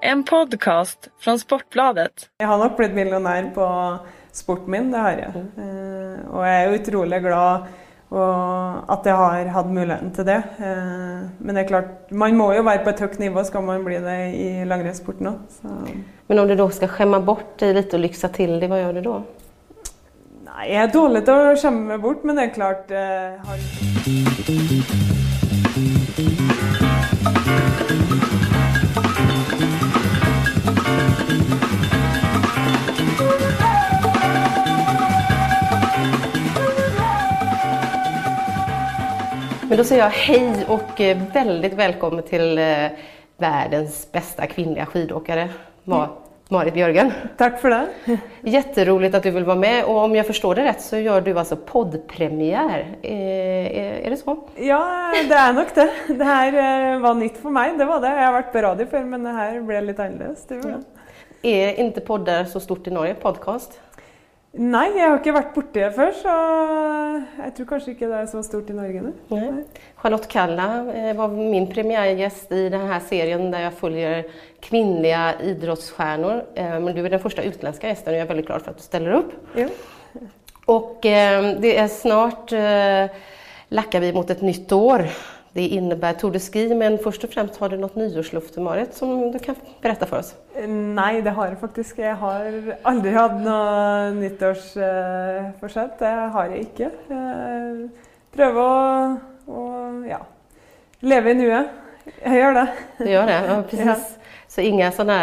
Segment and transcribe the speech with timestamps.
[0.00, 2.28] En podkast fra Sportbladet.
[2.38, 3.66] Jeg har nok blitt millionær på
[4.36, 5.42] sporten min, det har jeg.
[5.58, 7.68] Eh, og jeg er utrolig glad
[8.08, 10.38] og at jeg har hatt muligheten til det.
[10.64, 13.84] Eh, men det er klart, man må jo være på et høyt nivå skal man
[13.84, 15.58] bli det i langrennssporten òg.
[16.30, 19.00] Men om du da skal skjemme bort deg litt og lykse til det, hva gjør
[19.00, 19.18] du da?
[20.48, 23.58] Nei, jeg er dårlig til å skjemme meg bort, men det er klart eh, har...
[39.68, 42.94] Men da sier jeg hei og eh, veldig velkommen til eh,
[43.36, 45.44] verdens beste kvinnelige skidåkere,
[45.92, 46.06] Ma
[46.48, 47.10] Marit Bjørgen.
[47.36, 48.14] Takk for det.
[48.54, 49.90] Jätteroligt at du vil være med.
[49.90, 52.78] Og om jeg forstår det rett, så gjør du altså poddpremiere.
[53.04, 53.68] Er,
[54.00, 54.38] er det så?
[54.56, 54.80] Ja,
[55.28, 55.86] det er nok det.
[56.08, 57.76] Det her eh, var nytt for meg.
[57.76, 58.14] Det var det.
[58.16, 60.48] Jeg har vært på radio før, men det her ble litt annerledes.
[60.48, 61.04] Det var det.
[61.44, 63.20] Ikke podder så stort i Norge?
[63.20, 63.76] Podkast?
[64.56, 66.34] Nei, jeg har ikke vært borti det før, så
[67.44, 69.10] jeg tror kanskje ikke det er så stort i Norge nå.
[69.28, 69.64] Nei.
[70.00, 74.32] Charlotte Kalla eh, var min premiärgäst i denne serien der jeg følger
[74.64, 76.40] kvinnelige idrottsstjärnor.
[76.56, 78.80] Eh, men du er den første utenlandske gjesten, og jeg er veldig glad for at
[78.80, 79.36] du stiller opp.
[79.58, 79.68] Ja.
[80.68, 82.56] Och eh, det er snart
[83.68, 85.10] lakker vi mot et nytt år.
[85.58, 89.10] Det innebär Tour de Ski, men først og fremst har du noe nyårslufte, Marit, som
[89.34, 90.28] du kan berette for oss?
[90.54, 91.98] Nei, det har jeg faktisk.
[91.98, 95.96] Jeg har aldri hatt noe nyttårsforsett.
[95.98, 96.90] Det har jeg ikke.
[97.10, 97.88] Jeg
[98.36, 98.76] prøver å,
[99.50, 99.64] å
[100.06, 100.20] ja,
[101.02, 101.74] leve i nuet.
[102.20, 102.64] Jeg gjør det.
[103.00, 103.40] Du gjør det?
[103.48, 104.06] Ja, precis.
[104.14, 104.28] Ja.
[104.48, 105.18] Så inga sånne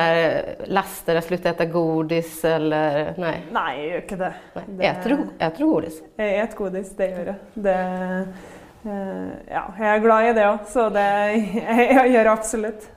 [0.68, 3.38] laster, jeg slutte å spise godis eller Nei.
[3.56, 4.34] Nei, jeg gjør ikke det.
[4.60, 4.66] Nei.
[4.92, 6.04] Eter, du, eter du godis?
[6.20, 7.40] Jeg spiser godis, det gjør jeg.
[7.56, 8.54] Det, eh,
[8.86, 12.88] ja, jeg er glad i det òg, så det jeg, jeg gjør absolutt.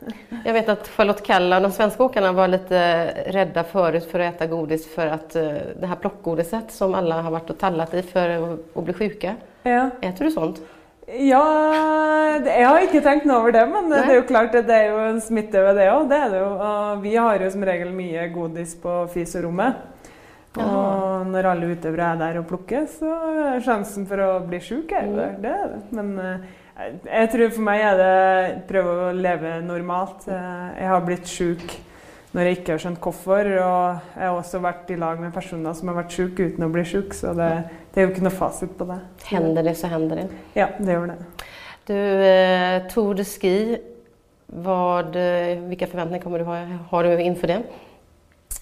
[0.45, 4.21] Jeg vet at Charlotte Kalla, og de svenske åkerne, var litt eh, redde forut for
[4.21, 7.97] å spise godis for at eh, det her plokkgodiset som alle har vært og tallet
[7.97, 8.35] i for
[8.75, 9.39] å, bli syke.
[9.65, 9.89] Ja.
[10.03, 10.61] Spiser du sånt?
[11.09, 11.41] Ja,
[12.45, 14.91] jeg har ikke tenkt noe over det, men det er jo klart at det er
[14.93, 16.05] jo en smitte ved det òg.
[16.11, 16.51] Det er det jo.
[16.69, 19.87] Og vi har jo som regel mye godis på fysiorommet.
[20.59, 23.11] Og når alle utøvere er der og plukker, så
[23.49, 25.35] er sjansen for å bli sjuk er jo der.
[25.43, 25.83] Det er det.
[25.97, 26.47] Men eh,
[27.09, 30.27] jeg, tror for meg er det prøve å leve normalt.
[30.31, 31.77] Eh, Jeg har blitt sjuk
[32.37, 33.53] når jeg ikke har skjønt hvorfor.
[33.57, 36.73] Og jeg har også vært i lag med personer som har vært sjuke uten å
[36.73, 37.53] bli sjuk, så det,
[37.95, 38.99] det er jo ikke noe fasit på det.
[39.31, 40.29] Hender det, så hender det.
[40.59, 41.21] Ja, det gjør det.
[41.89, 43.55] Du, eh, Tour de Ski,
[44.49, 47.63] hvilke forventninger kommer du ha, har du innenfor det?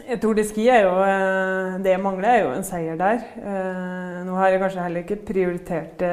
[0.05, 3.23] Jeg tror det er jo eh, Det jeg mangler, er jo en seier der.
[3.41, 6.12] Eh, Nå har jeg kanskje heller ikke prioritert det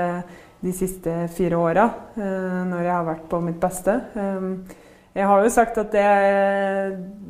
[0.64, 1.84] de siste fire åra,
[2.16, 3.98] eh, når jeg har vært på mitt beste.
[4.16, 4.80] Eh,
[5.14, 6.04] Jeg har jo sagt at det,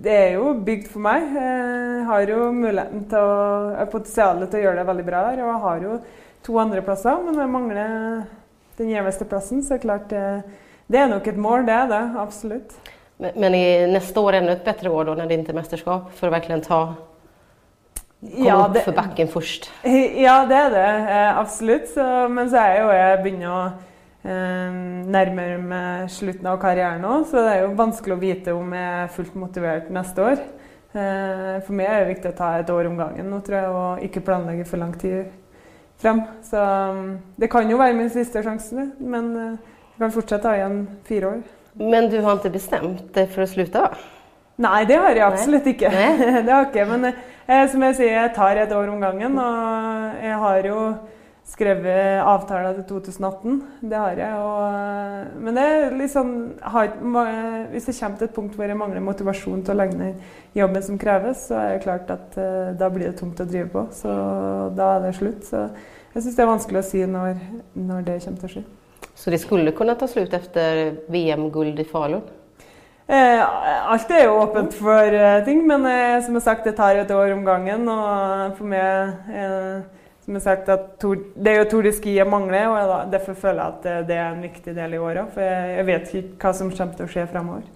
[0.05, 1.25] det er jo bygd for meg.
[1.35, 5.41] Jeg har jo muligheten til å potensialet til å gjøre det veldig bra der.
[5.43, 5.97] Og jeg har jo
[6.45, 8.23] to andreplasser, men jeg mangler
[8.77, 9.59] den gjeveste plassen.
[9.67, 10.23] Så klart det,
[10.87, 12.03] det er nok et mål, det er det.
[12.23, 12.77] Absolutt.
[13.17, 16.27] Men, är nästa år ännu et bedre år då når det inte är mesterskap, for
[16.27, 16.95] å verkligen ta
[18.19, 19.69] komme Ja, opp det- for bakken først?
[20.25, 21.11] Ja, det er det.
[21.11, 21.87] eh, Absolutt.
[21.89, 23.63] Så, men så er jo jeg begynner å
[24.25, 24.73] eh,
[25.13, 29.03] nærmere meg slutten av karrieren nå, så det er jo vanskelig å vite om jeg
[29.03, 30.37] er fullt motivert neste år.
[30.93, 33.69] Eh, for meg er det viktig å ta et år om gangen nå, tror jeg,
[33.69, 35.25] og ikke planlegge for lang tid
[35.97, 36.21] frem.
[36.43, 39.57] Så um, det kan jo være min siste sjanse, men eh,
[39.93, 41.43] jeg kan fortsatt ha igjen fire år.
[41.79, 43.81] Men du har ikke bestemt deg for å slutte?
[43.81, 43.93] va?
[44.61, 45.89] Nei, det har jeg absolutt ikke.
[46.45, 46.85] Det har ikke.
[46.91, 49.39] Men eh, som jeg sier, jeg tar et år om gangen.
[49.41, 50.83] Og jeg har jo
[51.49, 53.57] skrevet avtaler til 2018.
[53.81, 54.35] Det har jeg.
[54.37, 56.29] Og, eh, men det er liksom
[56.61, 56.93] har,
[57.71, 60.21] Hvis det kommer til et punkt hvor jeg mangler motivasjon til å legge ned
[60.53, 63.73] jobben som kreves, så er det klart at eh, da blir det tungt å drive
[63.73, 63.87] på.
[63.91, 64.13] Så
[64.77, 65.49] da er det slutt.
[65.49, 65.65] Så
[66.13, 68.65] jeg syns det er vanskelig å si når, når det kommer til å skje.
[69.15, 72.23] Så det skulle kunne ta slutt etter VM-gull i Falun?
[73.07, 73.41] Eh,
[73.91, 77.11] alt er jo åpent for eh, ting, men eh, som jeg sagt, det tar et
[77.11, 77.85] år om gangen.
[77.91, 79.83] Og for meg eh,
[80.23, 80.71] som jeg sagt,
[81.01, 83.87] Tour, Det er jo Tour de Ski jeg mangler, og jeg, derfor føler jeg at
[83.91, 85.31] eh, det er en viktig del i året.
[85.35, 87.71] For jeg, jeg vet ikke hva som kommer til å skje fremover.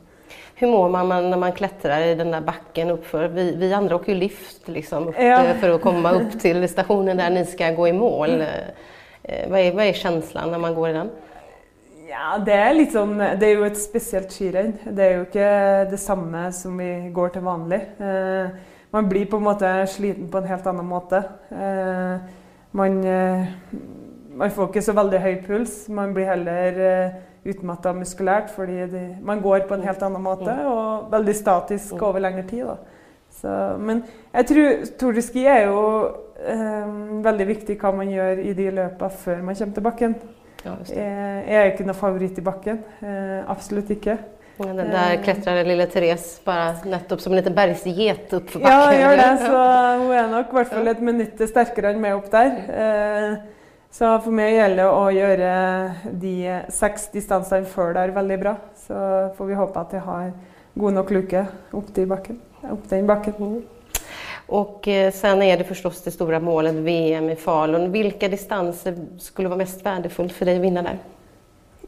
[0.57, 3.27] Hvordan mår man når man klatrer i den der backen oppfor?
[3.35, 5.41] Vi, vi andre åker jo lift liksom, opp, Ja.
[5.59, 8.39] for å komme opp til stasjonen stationen dere ni ska gå i mål.
[8.41, 8.95] Eh,
[9.27, 11.09] Vad är, vad är känslan när man går i den?
[12.07, 14.77] Ja, det er litt sånn Det er jo et spesielt skirenn.
[14.85, 15.49] Det er jo ikke
[15.91, 17.81] det samme som vi går til vanlig.
[17.99, 18.53] Eh,
[18.95, 21.19] man blir på en måte sliten på en helt annen måte.
[21.51, 22.13] Eh,
[22.71, 23.49] man, eh,
[24.39, 25.75] man får ikke så veldig høy puls.
[25.91, 27.17] Man blir heller eh,
[27.51, 32.23] utmatta muskulært, fordi de, man går på en helt annen måte og veldig statisk over
[32.23, 32.63] lengre tid.
[32.63, 32.77] Da.
[33.41, 35.83] Så, men jeg tror Tour de Ski er jo
[36.53, 36.95] eh,
[37.25, 40.17] veldig viktig hva man gjør i de løpene før man kommer til bakken.
[40.63, 40.73] Ja.
[40.89, 42.81] Jeg, jeg er ikke noe favoritt i bakken.
[43.03, 44.17] Eh, absolutt ikke.
[44.57, 48.71] Den där klättrar lille Therese bare nettopp som en liten bergsget for bakken.
[48.71, 49.37] Ja, hun gjør det.
[49.43, 49.59] Så
[50.01, 52.57] hun er nok i hvert fall et minutt sterkere enn meg opp der.
[52.81, 53.37] Eh,
[53.93, 55.53] så for meg gjelder det å gjøre
[56.25, 56.33] de
[56.73, 58.57] seks distansene før der veldig bra.
[58.87, 58.97] Så
[59.37, 60.29] får vi håpe at jeg har
[60.77, 63.63] god nok luke opp, til bakken, opp den bakken.
[64.47, 67.91] Och eh, sen är det förstås det stora målet VM i Falun.
[67.91, 70.97] Vilka distanser skulle vara mest värdefullt för dig att vinna där?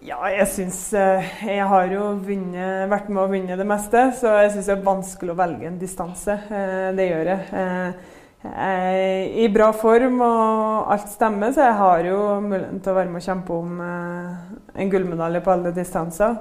[0.02, 4.32] Ja, jeg syns eh, Jeg har jo vunnet, vært med å vinne det meste, så
[4.44, 6.38] jeg syns det er vanskelig å velge en distanse.
[6.48, 7.94] Eh, Det gjør jeg.
[9.36, 13.20] I bra form og alt stemmer, så jeg har jo muligheten til å være med
[13.20, 16.38] og kjempe om en gullmedalje på alle distanser.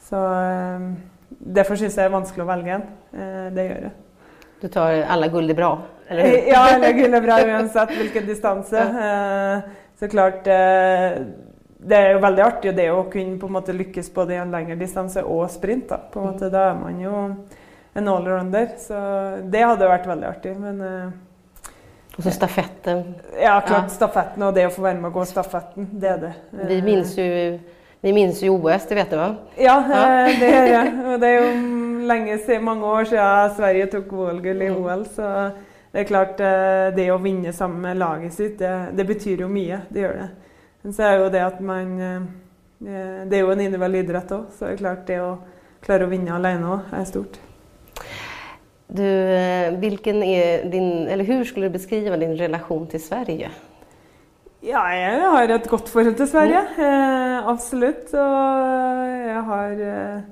[0.00, 0.22] Så
[1.28, 2.86] derfor syns jeg det er vanskelig å velge en.
[3.52, 3.92] Det gjør jeg.
[4.60, 6.48] Du tar alla guld är bra, eller?
[6.48, 8.78] Ja, alle gull er bra uansett hvilken distanse.
[8.78, 9.60] Eh,
[9.98, 11.22] Så klart eh,
[11.86, 14.50] Det er jo veldig artig det å kunne på en måte lykkes både i en
[14.50, 15.88] lengre distanse og sprint.
[15.88, 17.12] Da, på en måte, da er man jo
[17.96, 18.66] en allrounder.
[18.80, 18.98] Så
[19.52, 20.56] det hadde vært veldig artig.
[20.58, 20.80] Men
[22.16, 23.14] Og så stafetten.
[23.40, 23.94] ja, klart Ja.
[23.94, 26.32] stafetten og det å få være med og gå stafetten, det er det.
[26.50, 27.58] Vi minnes minns ju,
[28.06, 29.32] vi minns jo OS, det vet du vel?
[29.58, 30.02] Ja, Ja.
[30.28, 30.92] eh, det gjør jeg.
[31.10, 34.76] Og det er jo lenge siden, mange år siden Sverige tok OL-gull i Mm.
[34.84, 35.02] OL.
[35.10, 35.30] Så
[35.92, 39.48] det er klart, eh, det å vinne sammen med laget sitt, det, det betyr jo
[39.48, 39.80] mye.
[39.90, 40.28] Det gjør det.
[40.84, 42.20] Men så er jo det at man eh,
[43.26, 45.38] Det er jo en individuell idrett òg, så det er klart det å
[45.82, 47.38] klare å vinne alene òg er stort.
[48.86, 53.48] Du, hvilken vilken är din, eller hur skulle du beskrive din relation til Sverige?
[54.66, 56.62] Ja, jeg har et godt forhold til Sverige.
[56.82, 58.08] Eh, absolutt.
[58.14, 60.24] Og jeg har eh,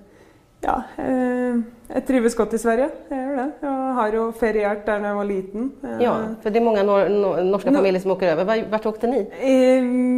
[0.65, 1.59] Ja, eh,
[1.95, 2.89] jeg trives godt i Sverige.
[3.11, 3.47] Jeg gjør det.
[3.63, 5.69] Jeg har jo feriert der da jeg var liten.
[5.85, 7.79] Eh, Ja, for det er mange nor nor norske No.
[7.79, 8.45] familjer som åker over.
[8.73, 9.21] Hvor åkte ni?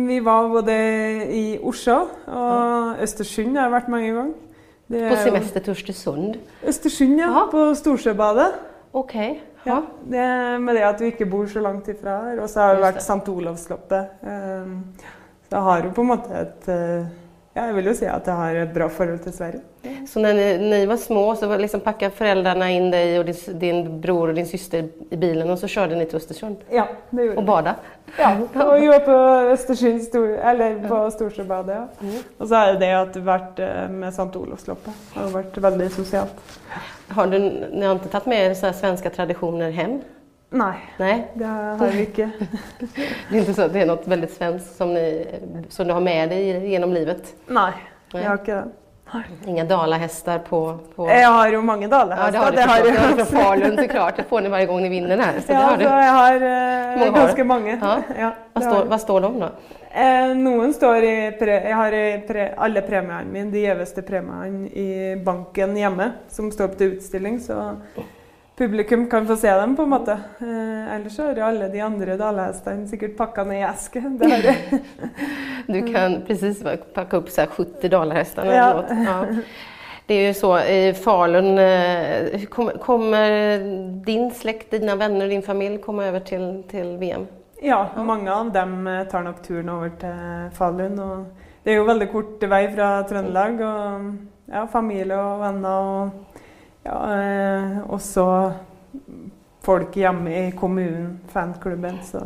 [0.08, 0.76] Vi var både
[1.34, 4.32] i Oslo og Østersund har jeg vært mange ganger.
[4.88, 6.34] Det er På semestertur semester Sund?
[6.64, 7.26] Østersund, ja.
[7.28, 7.46] Aha.
[7.50, 8.52] På Storsjøbadet.
[8.96, 9.36] Okej.
[9.66, 9.66] Ja.
[9.66, 9.80] Ja.
[10.06, 10.26] Det
[10.62, 12.40] med det at vi ikke bor så langt ifra her.
[12.40, 13.02] Og så har det vært.
[13.02, 13.28] St.
[13.28, 14.18] Olavsloppet.
[14.22, 14.76] Um,
[15.50, 16.68] så har jo på en måte et
[17.56, 19.60] jeg vil jo si at jeg har et bra forhold til Sverige.
[20.06, 24.00] Så när ni, ni var små så liksom packade föräldrarna in dig och din, din
[24.00, 27.32] bror och din syster i bilen och så körde ni till Östersund Ja, det gjorde
[27.32, 27.74] och Og bada?
[28.18, 31.74] Ja, og vi var på Østersund, stor, eller på Storsjøbadet.
[31.74, 31.86] Ja.
[32.00, 32.22] Mm.
[32.38, 34.36] Og så har det det at det har vært eh, med St.
[34.36, 35.00] Olavsloppet.
[35.14, 36.44] Det har vært veldig sosialt.
[37.08, 39.98] Har du, ni har inte tagit med er så tradisjoner svenska traditioner hem?
[40.50, 42.30] Nei, Nej, det har vi inte.
[43.30, 45.26] det är inte så att det är något väldigt svenskt som, ni,
[45.68, 47.34] som du har med dig genom livet?
[47.46, 47.72] Nei,
[48.12, 48.22] Nej.
[48.22, 48.68] jeg har ikke det.
[49.46, 50.78] Inga dalahästar på...
[50.96, 51.08] på...
[51.08, 52.42] Jeg har jo mange dalahästar.
[52.44, 52.90] Ja, det har du.
[52.90, 54.16] Det har från Falun såklart.
[54.16, 55.40] Det får ni varje gång ni vinner här.
[55.40, 57.78] Så det Ja, har så jag har eh, Hur många.
[57.82, 58.02] Ja.
[58.18, 59.48] Ja, Vad, står, vad står de då?
[59.90, 64.68] Eh, noen står i pre, Jeg har i pre, alle premiene mine, de gjeveste premiene,
[64.68, 67.40] i banken hjemme, som står på til utstilling.
[67.40, 67.76] Så
[68.56, 70.12] publikum kan få se dem, på en måte.
[70.40, 74.00] Eh, ellers har alle de andre dalhestene sikkert pakka ned i eske.
[74.18, 74.80] Det har de.
[75.66, 76.60] Du kan precis
[76.94, 78.44] pakke opp så 70 dalhester.
[78.46, 78.84] Ja.
[79.04, 79.26] Ja.
[80.06, 83.58] Det är ju så i Falun, eh, kom- kommer
[84.06, 87.26] din slekt, dina vänner, din familj komma över til, til VM?
[87.62, 90.98] Ja, mange av dem eh, tar nok turen over til Falun.
[90.98, 91.26] Og
[91.64, 93.60] det er jo veldig kort vei fra Trøndelag.
[93.60, 94.06] Og
[94.52, 96.10] ja, familie og venner og
[96.86, 98.26] ja, eh, også
[99.66, 101.98] folk hjemme i kommunen, fanklubben.
[102.06, 102.20] Så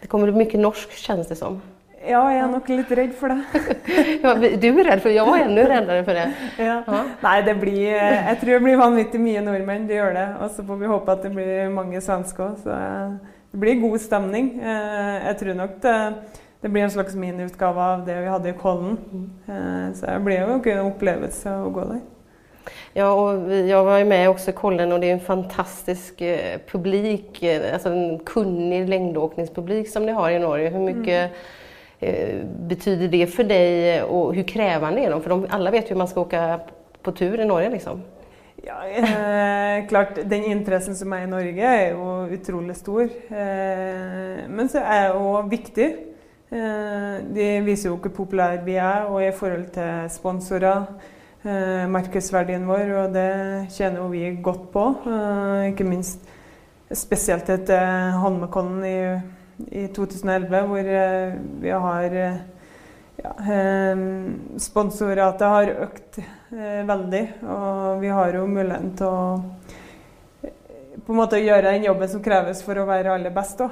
[0.00, 1.58] Det kommer mye mycket norsk kjennes det som.
[2.00, 3.64] ja, jeg er nok litt redd for det.
[4.22, 6.28] Ja, du er redd for det, Jeg var enda reddere for det.
[6.58, 6.76] Ja.
[6.86, 7.00] Ja.
[7.22, 10.28] Nei, det blir, jeg tror det blir vanvittig mye nordmenn, det gjør det.
[10.40, 12.54] Og så får vi håpe at det blir mange svensker.
[12.62, 13.18] Så eh,
[13.52, 14.52] det blir god stemning.
[14.62, 15.96] Eh, Jeg tror nok det,
[16.62, 18.96] det blir en slags miniutgave av det vi hadde i Kollen.
[19.48, 22.00] Eh, Så det blir jo en opplevelse å gå der.
[22.92, 26.58] Ja, och jag var ju med också i kollen och det är en fantastisk eh,
[26.70, 30.68] publik, eh, alltså en kunnig längdåkningspublik som ni har i Norge.
[30.68, 31.30] Hur mycket
[32.00, 35.22] eh, betyder det för dig och hur krävande är de?
[35.22, 36.60] För de, alla vet ju hur man ska åka
[37.02, 38.02] på tur i Norge liksom.
[38.62, 43.02] Ja, eh, klart, Den interessen som er i Norge, er jo utrolig stor.
[43.30, 45.86] Eh, men så er det òg viktig.
[46.52, 50.84] Eh, de viser jo hvor populære vi er, og i forhold til sponsorer.
[51.40, 53.30] Eh, markedsverdien vår, og det
[53.72, 54.82] tjener jo vi godt på.
[55.08, 56.26] Eh, ikke minst
[56.92, 58.98] spesielt etter Holmenkollen i,
[59.72, 62.16] i 2011, hvor eh, vi har
[63.20, 63.32] ja,
[64.60, 66.20] sponsoratet har økt
[66.90, 67.24] veldig.
[67.56, 69.40] Og vi har jo muligheten til å
[71.00, 73.62] på en måte gjøre den jobben som kreves for å være aller best.
[73.64, 73.70] Da.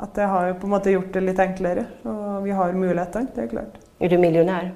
[0.00, 1.84] at det har på en måte gjort det litt enklere.
[2.08, 3.78] Og vi har mulighetene, det er klart.
[4.00, 4.72] Er du millionær?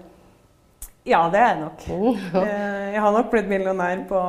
[1.09, 1.87] Ja, det er jeg nok.
[1.89, 4.21] Mm, eh, jeg har nok blitt millionær på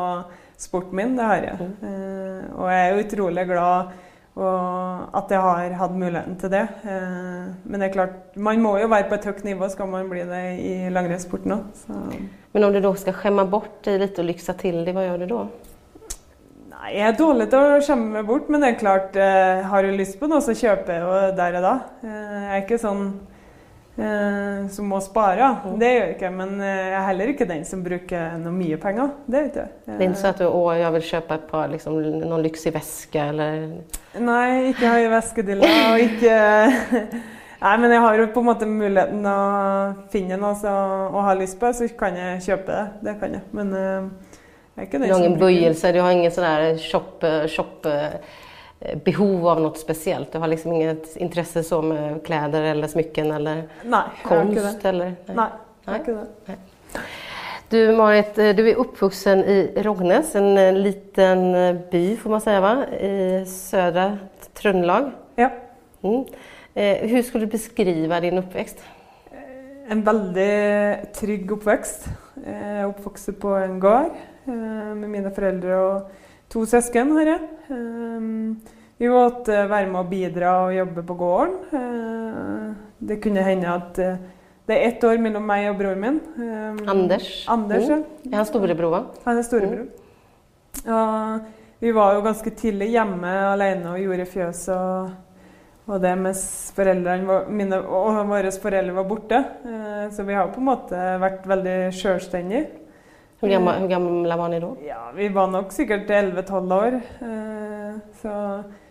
[0.62, 1.58] sporten min, det har jeg.
[1.60, 1.90] Mm.
[1.90, 3.92] Eh, og jeg er utrolig glad
[4.32, 6.62] og at jeg har hatt muligheten til det.
[6.88, 10.08] Eh, men det er klart, man må jo være på et høyt nivå skal man
[10.10, 11.84] bli det i langrennssporten òg.
[12.54, 15.26] Men om du da skal skjemme bort deg litt og lykse til det, hva gjør
[15.26, 15.42] du da?
[16.72, 19.20] Nei, Jeg er dårlig til å skjemme meg bort, men det er klart,
[19.68, 21.76] har du lyst på noe, så kjøper jeg jo der og da.
[22.08, 23.06] Jeg er ikke sånn
[24.72, 25.50] som må spare.
[25.80, 26.32] Det gjør jeg ikke.
[26.36, 29.12] Men eh, jeg er heller ikke den som bruker noe mye penger.
[29.26, 29.74] Det vet jeg.
[29.88, 33.28] Det er ikke sånn at du òg vil kjøpe et par, liksom, noen lyksig veske,
[33.34, 33.68] eller
[34.22, 36.36] Nei, ikke høye veskediller, og ikke
[37.62, 39.42] Nei, men jeg har jo på en måte muligheten å
[40.10, 40.72] finne noe så,
[41.14, 42.86] å ha lyst på, så kan jeg kjøpe det.
[43.06, 43.44] Det kan jeg.
[43.54, 47.36] Men jeg er ikke den som bruker ingen bøyelser, du har ingen sånn shoppe...
[47.52, 47.92] shop
[49.06, 50.32] behov av noe spesielt?
[50.34, 54.86] Du har liksom inget interesse så med klær eller smykken eller nei, konst?
[54.90, 55.36] Eller, nei.
[55.38, 55.50] nei,
[55.86, 56.30] jeg har ikke det.
[56.48, 57.10] Nei.
[57.72, 61.46] Du Marit, du er oppvoksen i Rognes, en liten
[61.92, 62.74] by får man si, va?
[62.92, 63.12] i
[63.48, 64.08] sødre
[64.60, 65.14] Trøndelag.
[65.40, 65.54] Ja.
[66.04, 66.26] Mm.
[66.74, 68.84] Hvordan eh, skulle du beskrive din oppvekst?
[69.92, 72.06] En veldig trygg oppvekst.
[72.46, 74.14] Jeg er oppvokst på en gård
[74.48, 76.21] eh, med mine foreldre og
[76.52, 77.16] to søsken.
[77.18, 77.42] har jeg.
[79.02, 81.56] Vi måtte være med å bidra og jobbe på gården.
[81.80, 82.68] Eh,
[83.10, 86.20] det kunne hende at det er ett år mellom meg og broren min.
[86.86, 87.32] Anders.
[87.50, 88.04] Anders mm.
[88.30, 89.10] Er han storebror?
[89.26, 89.90] Han er storebror.
[90.86, 91.42] Mm.
[91.82, 95.10] vi var jo ganske tidlig hjemme alene og gjorde fjøs og
[95.92, 96.44] og det mens
[96.76, 99.40] foreldrene mine og våre foreldre var borte.
[99.66, 102.68] Eh, så vi har på en måte vært veldig sjølstendige.
[103.42, 104.70] Hvor gamle, hvor gamle var ni da?
[104.86, 106.98] Ja, Vi var nok sikkert 11-12 år.
[107.26, 108.34] Eh, så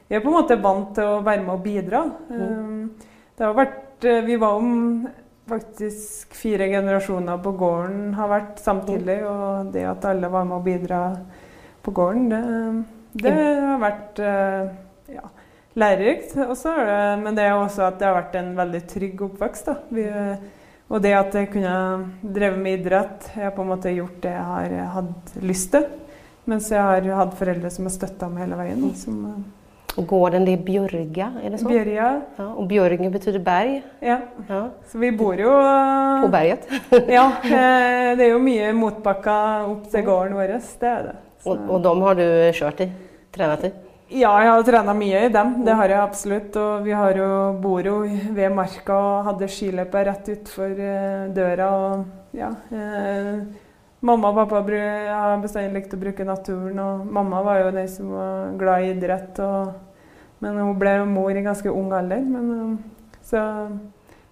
[0.09, 2.03] vi er på en måte vant til å være med og bidra.
[2.27, 2.41] Mm.
[2.43, 5.07] Eh, det har vært Vi var om
[5.51, 9.21] faktisk fire generasjoner på gården har vært samtidig.
[9.23, 9.31] Mm.
[9.31, 11.01] Og det at alle var med og bidra
[11.85, 12.29] på gården,
[13.13, 14.19] det, det har vært
[15.15, 15.29] ja,
[15.75, 16.35] lærerikt.
[17.23, 19.71] men det er også at det har vært en veldig trygg oppvekst.
[19.91, 20.07] Vi,
[20.91, 21.75] og det at jeg kunne
[22.35, 25.87] dreve med idrett, jeg har på en måte gjort det jeg har hatt lyst til.
[26.51, 28.87] Mens jeg har hatt foreldre som har støtta meg hele veien.
[28.99, 29.21] Som,
[29.95, 31.69] og gården det er Bjørga, er det så?
[31.71, 32.09] Bjørga.
[32.39, 33.77] Ja, og Bjørge betyr berg?
[34.03, 34.17] Ja.
[34.49, 34.63] ja.
[34.91, 35.53] Så vi bor jo
[36.25, 36.67] På berget?
[37.19, 37.27] ja.
[37.45, 40.57] Eh, det er jo mye motbakker opp til gården vår.
[40.81, 41.17] Det er det.
[41.45, 42.91] Og, og dem har du kjørt i?
[43.35, 43.73] Trent i?
[44.11, 45.53] Ja, jeg har trena mye i dem.
[45.63, 46.57] Det har jeg absolutt.
[46.59, 47.29] Og vi har jo,
[47.63, 48.01] bor jo
[48.35, 51.69] ved marka og hadde skiløypa rett utfor uh, døra.
[51.79, 52.49] Og ja.
[52.75, 53.39] Eh,
[54.03, 58.11] mamma og pappa har bestandig likt å bruke naturen, og mamma var jo den som
[58.15, 59.39] var glad i idrett.
[59.47, 59.73] Og,
[60.43, 62.27] men hun ble mor i ganske ung alder.
[62.27, 63.45] Men, uh, så,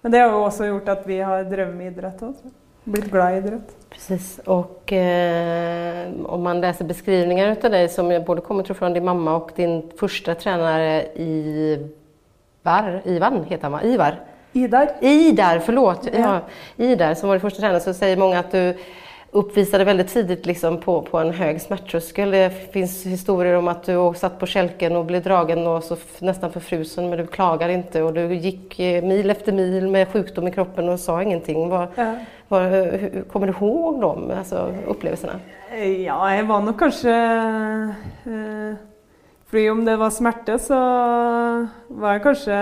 [0.03, 2.43] men det har jo også gjort at vi har drevet med idrett òg.
[2.83, 3.78] Blitt glad i idrett.
[3.89, 4.39] Precis.
[4.45, 9.51] Och eh, om man läser beskrivningar av dig som både kommer från din mamma och
[9.55, 13.83] din första tränare Ivar, Ivan heter han va?
[13.83, 14.19] Ivar?
[14.53, 14.91] Idar.
[14.99, 16.07] Idar, förlåt.
[16.13, 16.19] Ja.
[16.19, 16.85] ja.
[16.85, 18.77] Idar som var din första tränare så säger många att du
[19.31, 22.31] uppvisade väldigt tidigt liksom på, på en hög smärttröskel.
[22.31, 26.51] Det finns historier om att du satt på kälken och blev dragen och så nästan
[26.51, 30.51] förfrusen men du klagar inte och du gick eh, mil efter mil med sjukdom i
[30.51, 31.69] kroppen och sa ingenting.
[31.69, 32.15] Var, ja.
[32.47, 35.39] var, kommer du ihåg de alltså, upplevelserna?
[36.05, 37.13] Ja, jeg var nok kanskje
[38.25, 38.77] eh,
[39.49, 40.77] Fordi om det var smerte, så
[41.87, 42.57] var jeg kanskje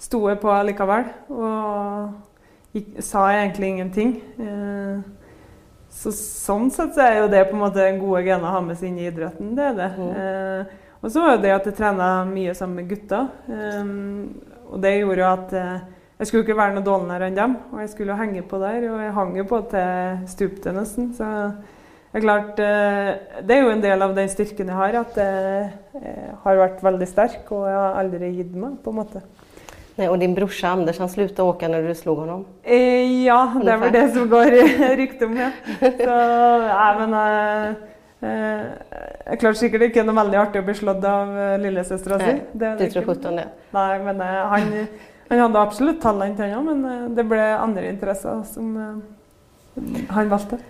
[0.00, 1.08] Stod jeg på likevel.
[1.28, 2.12] Og
[2.72, 4.14] gikk, sa egentlig ingenting.
[4.40, 5.19] Eh,
[5.90, 8.78] så sånn sett så er jo det på en måte gode gener å ha med
[8.78, 9.54] seg inn i idretten.
[9.58, 9.88] Det er det.
[9.98, 10.12] Mm.
[10.22, 13.26] Eh, og så var det det at jeg trena mye sammen med gutter.
[13.50, 13.90] Eh,
[14.70, 15.82] og det gjorde jo at eh,
[16.20, 17.58] jeg skulle ikke være noe dårligere enn dem.
[17.72, 21.10] Og jeg skulle jo henge på der, og jeg hang jo på til stupte nesten.
[21.16, 21.28] Så
[22.10, 23.10] det er klart eh,
[23.46, 27.08] Det er jo en del av den styrken jeg har, at jeg har vært veldig
[27.08, 29.24] sterk, og jeg har aldri gitt meg, på en måte.
[30.00, 32.44] Nej, och din brorsa Anders, han slutade åka när du slog honom?
[32.62, 34.44] Eh, ja, det är väl det som går
[34.96, 35.36] rykte om.
[35.36, 35.50] Ja.
[35.80, 36.10] Så,
[36.68, 37.68] ja, men, eh,
[39.32, 42.32] eh, klarte sikkert ikke noe veldig artig å bli slått av eh, lillesøstera si.
[42.52, 43.46] Det, det tror 17 det.
[43.76, 44.74] Nei, men eh, han,
[45.28, 48.72] han, hadde absolutt talent, han òg, men eh, det ble andre interesser som
[50.16, 50.64] han valgte.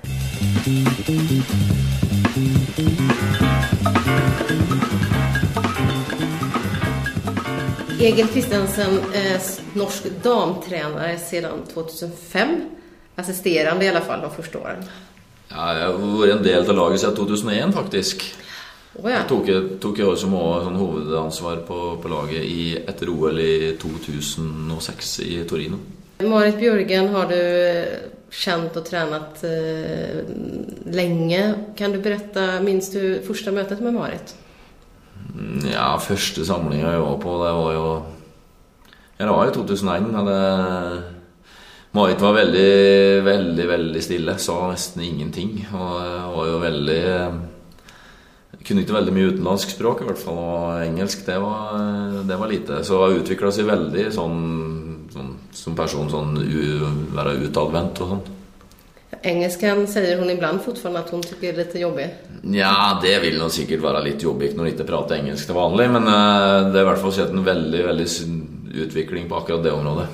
[8.00, 9.42] Egil Kristiansen er
[9.76, 12.54] norsk damtränare sedan 2005.
[13.20, 14.86] Assisterende i alle fall de første årene.
[15.50, 18.24] Ja, jeg har vært en del av laget siden 2001, faktisk.
[18.96, 19.18] Oh, ja.
[19.18, 19.52] Jeg tok,
[19.84, 25.84] tok jeg også sånn hovedansvar på, på, laget i, etter OL i 2006 i Torino.
[26.24, 27.40] Marit Bjørgen har du
[28.32, 30.22] kjent og trent eh,
[30.88, 31.42] lenge.
[31.76, 34.32] Kan du berette, minst du første møtet med Marit?
[35.70, 37.86] Ja, første samlinga jeg var på, det var jo
[39.20, 40.06] det var jo 2001.
[40.16, 40.36] Hadde
[41.92, 44.36] Marit var veldig, veldig, veldig stille.
[44.40, 45.58] Sa nesten ingenting.
[45.74, 47.00] Og var jo veldig
[48.66, 50.40] kunne ikke veldig mye utenlandsk språk, i hvert fall.
[50.40, 51.78] Og engelsk, det var,
[52.28, 52.82] det var lite.
[52.86, 54.42] Så hun utvikla seg veldig sånn,
[55.12, 56.60] sånn, som person, sånn u,
[57.16, 58.28] være utadvendt og sånn.
[59.10, 62.06] Engelsken sier hun iblant fortsatt at hun syns er litt jobbig?
[62.54, 65.90] Ja, det vil nå sikkert være litt jobbig når hun ikke prater engelsk til vanlig,
[65.92, 68.06] men uh, det er i hvert fall sett en veldig, veldig
[68.86, 70.06] utvikling på akkurat det området.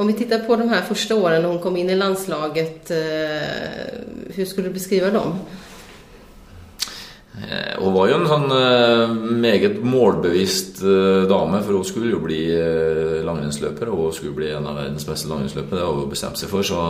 [0.00, 4.70] Om vi tittar på de her første årene hun kom inn i landslaget, hvordan skulle
[4.70, 5.34] du beskrive dem?
[7.36, 10.80] Eh, hun var jo en sånn meget målbevisst
[11.28, 12.40] dame, for hun skulle jo bli
[13.26, 13.92] langrennsløper.
[13.92, 16.64] Og hun skulle bli en av verdens beste langrennsløpere, det har hun bestemt seg for.
[16.64, 16.80] Så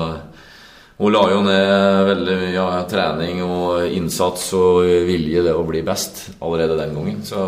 [1.00, 5.80] hun la jo ned veldig mye av trening og innsats og vilje det å bli
[5.86, 7.22] best allerede den gangen.
[7.24, 7.40] Så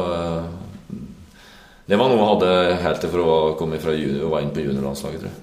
[1.84, 4.54] det var noe hun hadde helt til for å komme fra junior, og var inn
[4.56, 5.40] på juniorlandslaget, tror jeg.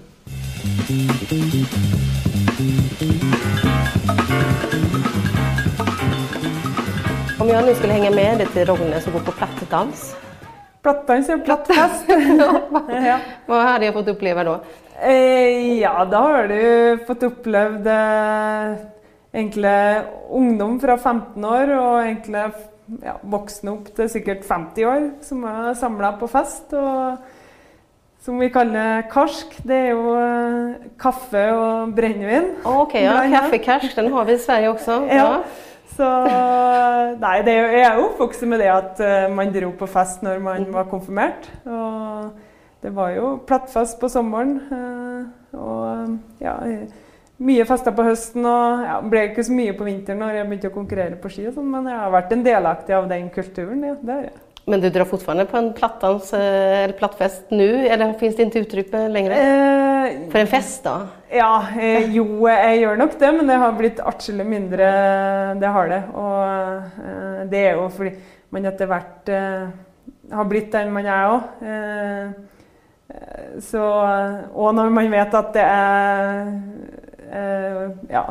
[7.40, 10.10] Om jeg nå skulle henge med deg til Rognes og gå på plattedans?
[10.82, 12.10] Plattdans og plattfest.
[13.12, 13.22] ja.
[13.46, 14.56] Hva hadde jeg fått oppleve da?
[15.02, 18.82] Eh, ja, da har du fått opplevd eh,
[19.32, 19.76] egentlig
[20.36, 22.46] ungdom fra 15 år og egentlig
[23.06, 26.74] ja, voksne opp til sikkert 50 år som er samla på fest.
[26.74, 27.36] og
[28.20, 29.56] som vi kaller karsk.
[29.64, 32.52] Det er jo eh, kaffe og brennevin.
[32.68, 35.02] Ok, ja, Kaffekarsk, den har vi i Sverige også.
[35.08, 35.24] Ja.
[35.24, 35.66] ja.
[36.00, 36.08] Så
[37.20, 39.00] Nei, det er, jeg er jo oppvokst med det at
[39.36, 41.50] man dro på fest når man var konfirmert.
[41.66, 42.30] Og
[42.84, 44.58] det var jo plattfest på sommeren.
[44.72, 46.56] Uh, og ja,
[47.40, 48.46] mye fester på høsten.
[48.48, 51.48] Og ja, ble ikke så mye på vinteren når jeg begynte å konkurrere på ski,
[51.50, 53.84] og sånn, men jeg har vært en delaktig av den kulturen.
[53.88, 54.38] Ja, det er jeg.
[54.70, 58.60] Men du drar fortfarande på en plattdans eh, eller plattfest nu eller finns det inte
[58.60, 59.40] utrymme längre?
[59.42, 61.08] Eh, For en fest da?
[61.34, 64.92] Ja, eh, jo jeg gjør nok det, men det har blitt atskillig mindre.
[65.58, 66.00] Det har det.
[66.14, 68.14] Og eh, det er jo fordi
[68.54, 69.74] man etter hvert eh,
[70.38, 71.50] har blitt den man er òg.
[73.10, 73.84] Eh, så
[74.54, 76.54] Og når man vet at det er
[78.10, 78.24] ja,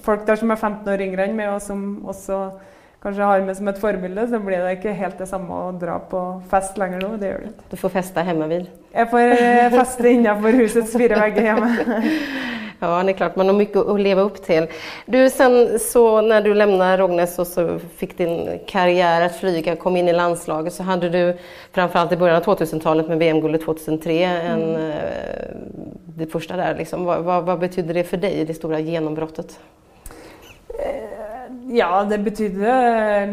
[0.00, 2.38] folk der som er 15 år yngre enn meg, og som også
[3.04, 5.98] kanskje har med som et forbilde, så blir det ikke helt det samme å dra
[6.08, 7.10] på fest lenger nå.
[7.20, 7.66] Det gjør det ikke.
[7.70, 8.64] Du får feste hjemme Vil?
[8.94, 12.00] Jeg får eh, feste innenfor husets fire vegger hjemme.
[12.84, 14.68] ja, det er klart man har mye å leve opp til.
[15.10, 17.66] Du, sen så når du lämnade Rognes og så
[18.00, 21.36] fikk din karriere att flyga, kom inn i landslaget, så hadde du
[21.72, 24.80] framförallt i början av 2000-talet med VM-guldet 2003, en, mm.
[24.84, 27.04] Eh, det første der, liksom.
[27.08, 29.56] Hva, hva, hva betydde det for deg, det store gjennombrottet?
[30.78, 31.14] Eh,
[31.74, 32.76] ja, det betydde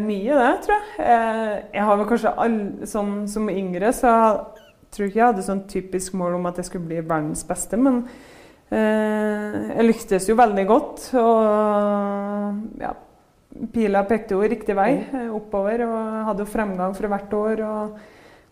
[0.02, 1.06] mye, det, tror jeg.
[1.06, 5.46] Eh, jeg har vel kanskje all, sånn som yngre, så jeg tror ikke jeg hadde
[5.46, 8.02] sånn typisk mål om at jeg skulle bli verdens beste, men
[8.72, 11.06] jeg lyktes jo veldig godt.
[11.20, 12.92] Og ja,
[13.72, 17.62] pila pekte jo riktig vei, eh, oppover, og hadde jo fremgang for hvert år.
[17.66, 18.00] og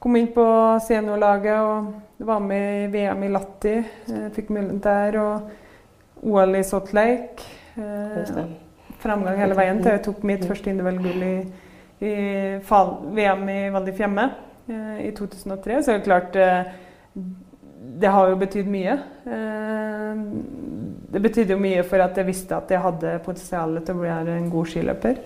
[0.01, 0.45] Kom inn på
[0.81, 3.75] seniorlaget og var med i VM i Latti.
[3.79, 5.19] Eh, fikk muligheten der.
[5.21, 5.51] Og
[6.23, 7.45] OL i Salt Lake.
[9.01, 11.45] Fremgang hele veien til jeg tok mitt første individuelle i,
[12.05, 12.15] i
[12.61, 14.27] VM i Val di Fiemme
[14.69, 15.83] eh, i 2003.
[15.83, 16.73] Så er det klart eh,
[17.81, 18.95] Det har jo betydd mye.
[19.25, 20.25] Eh,
[21.11, 24.35] det betydde jo mye for at jeg visste at jeg hadde potensial til å bli
[24.37, 25.23] en god skiløper.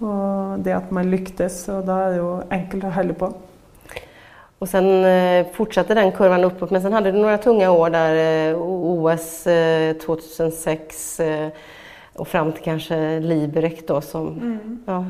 [0.00, 3.32] Og det at man lyktes, og da er det jo enkelt å holde på.
[4.60, 8.22] Og sen eh, fortsatte den kurven oppåt, men sen hadde du noen tunge år der.
[8.22, 11.04] Eh, OS eh, 2006
[12.16, 14.28] och fram till kanske Liberec då som...
[14.28, 14.78] Mm.
[14.86, 15.04] Ja,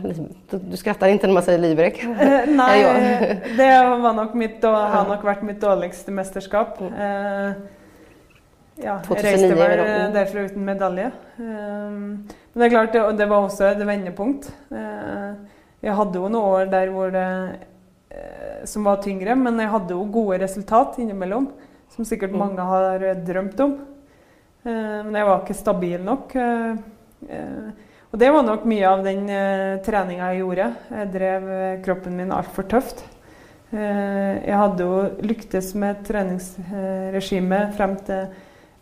[0.51, 2.03] du skrattar ikke når man sier Liberec?
[2.61, 2.77] Nei,
[3.59, 3.69] det
[4.03, 6.81] var nok mitt, har nok vært mitt dårligste mesterskap.
[6.81, 6.93] Mm.
[6.95, 7.53] Eh,
[8.81, 9.83] ja, jeg reiste vel
[10.15, 11.09] derfra uten medalje.
[11.41, 14.51] Eh, men det er klart, det, det var også et vendepunkt.
[14.73, 15.33] Eh,
[15.81, 17.27] jeg hadde jo noen år der hvor det,
[18.13, 21.49] eh, som var tyngre, men jeg hadde jo gode resultat innimellom.
[21.91, 22.39] Som sikkert mm.
[22.39, 23.79] mange har drømt om.
[24.64, 26.35] Eh, men jeg var ikke stabil nok.
[26.37, 29.29] Eh, og det var nok mye av den
[29.87, 30.68] treninga jeg gjorde.
[30.90, 31.44] Jeg drev
[31.85, 33.05] kroppen min altfor tøft.
[33.70, 38.33] Jeg hadde jo lyktes med treningsregimet treningsregime frem til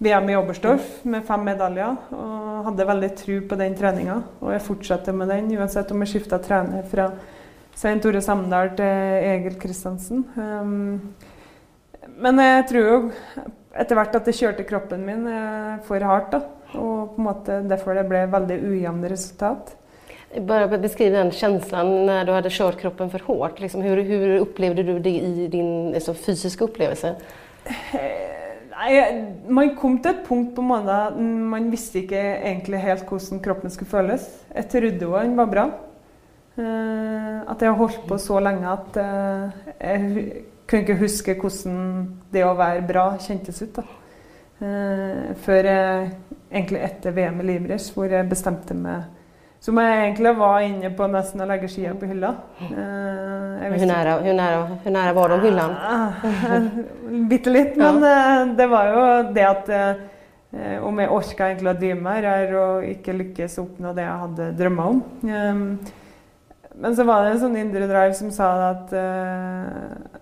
[0.00, 1.98] VM i Oberstdorf med fem medaljer.
[2.16, 4.16] Og hadde veldig tro på den treninga.
[4.40, 7.10] Og jeg fortsetter med den, uansett om jeg skifta trener fra
[7.76, 10.24] Svein Tore Samdal til Egil Kristiansen.
[12.18, 13.00] Men jeg tror jo
[13.78, 16.33] etter hvert at det kjørte kroppen min eh, for hardt.
[16.35, 16.42] da.
[16.76, 19.74] Og på en måte derfor det ble veldig ujevne resultat.
[20.44, 23.62] Bare beskriv den følelsen når du hadde kjørt kroppen for hardt.
[23.62, 27.14] Liksom, hvordan opplevde du det i din altså, fysiske opplevelse?
[27.96, 28.24] Eh,
[28.78, 28.92] Nei,
[29.50, 33.90] Man kom til et punkt på mandag man visste ikke egentlig helt hvordan kroppen skulle
[33.90, 34.28] føles.
[34.54, 35.64] Jeg trodde jo den var bra.
[36.59, 41.78] Uh, at jeg har holdt på så lenge at jeg kunne ikke huske hvordan
[42.33, 43.81] det å være bra kjentes ut.
[44.59, 46.11] Uh, før jeg
[46.48, 49.07] egentlig etter VM i Livres, hvor jeg bestemte meg
[49.61, 52.31] som jeg egentlig var inne på nesten å legge skia på hylla.
[52.62, 55.64] Eh, hvor, nære, hvor, nære, hvor nære var du hylla?
[55.83, 56.28] Ah,
[57.33, 57.74] bitte litt.
[57.81, 58.12] Men ja.
[58.12, 59.02] Eh, det var jo
[59.35, 63.64] det at eh, om jeg orka egentlig å drive med her og ikke lykkes å
[63.66, 65.02] oppnå det jeg hadde drømma om.
[65.26, 65.66] Um,
[66.78, 70.17] men så var det en sånn indre drive som sa at, uh,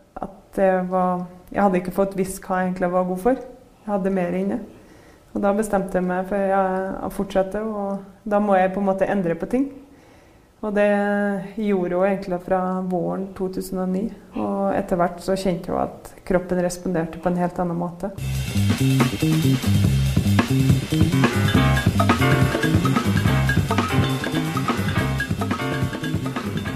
[0.90, 3.42] var Jeg hadde ikke fått visst hva jeg egentlig var god for.
[3.84, 4.60] Jeg hadde mer inne.
[5.36, 6.52] Og da bestemte jeg meg for
[7.06, 9.66] å fortsette, og da må jeg på en måte endre på ting.
[10.64, 10.88] Og det
[11.60, 14.06] gjorde hun egentlig fra våren 2009.
[14.40, 18.10] Og etter hvert så kjente hun at kroppen responderte på en helt annen måte.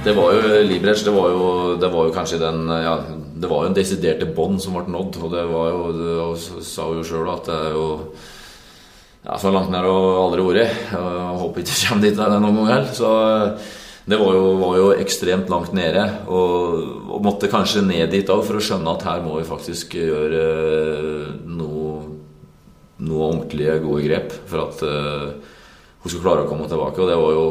[0.04, 1.16] Det var jo Librej, det
[1.80, 2.94] det var jo kanskje den ja,
[3.40, 5.18] Det var jo en desiderte bånd som ble nådd.
[5.24, 7.87] Og det var jo Det sa hun jo sjøl at det er jo
[9.24, 10.81] ja, så langt ned og aldri vært.
[10.92, 12.92] Håper ikke kommer dit noen gang heller.
[12.96, 13.70] Så eh,
[14.11, 16.05] det var jo, var jo, ekstremt langt nede.
[16.33, 16.79] Og,
[17.16, 20.44] og måtte kanskje ned dit òg for å skjønne at her må vi faktisk gjøre
[20.44, 21.90] eh, noe,
[23.05, 25.57] noe ordentlige, gode grep for at uh,
[26.00, 27.00] hun skulle klare å komme tilbake.
[27.00, 27.44] Og det var jo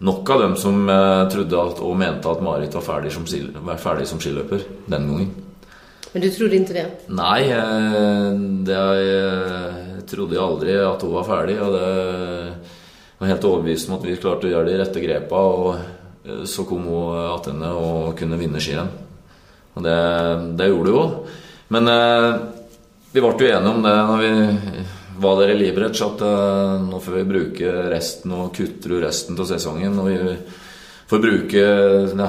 [0.00, 3.26] nok av dem som uh, trodde at, og mente at Marit var ferdig som,
[3.66, 5.30] var ferdig som skiløper den gangen.
[6.10, 6.86] Men du trodde ikke det?
[7.14, 7.44] Nei,
[8.66, 11.56] det jeg trodde jeg aldri at hun var ferdig.
[11.62, 11.90] Og det
[13.20, 15.42] var helt overbevist om at vi klarte å gjøre de rette grepa.
[15.54, 18.90] Og eh, så kom hun tilbake og kunne vinne skirenn.
[19.76, 19.98] Og det,
[20.58, 21.36] det gjorde hun òg.
[21.76, 22.30] Men eh,
[23.12, 24.32] vi ble jo enige om det når vi
[25.20, 29.98] var dere Liberec, at uh, nå får vi bruke resten og kutter resten av sesongen.
[30.00, 30.18] Og vi
[31.10, 31.62] får bruke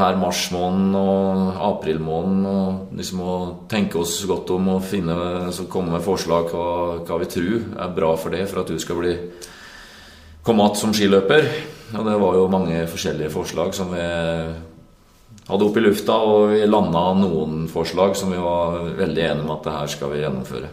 [0.02, 3.36] her marsmåneden og aprilmåneden og liksom å
[3.70, 5.16] tenke oss godt om og finne,
[5.70, 6.72] komme med forslag hva,
[7.06, 9.14] hva vi tror er bra for det, for at du skal bli
[10.42, 11.48] komme igjen som skiløper.
[11.92, 14.06] Og det var jo mange forskjellige forslag som vi
[15.52, 19.54] hadde opp i lufta, og vi landa noen forslag som vi var veldig enige om
[19.58, 20.72] at det her skal vi gjennomføre.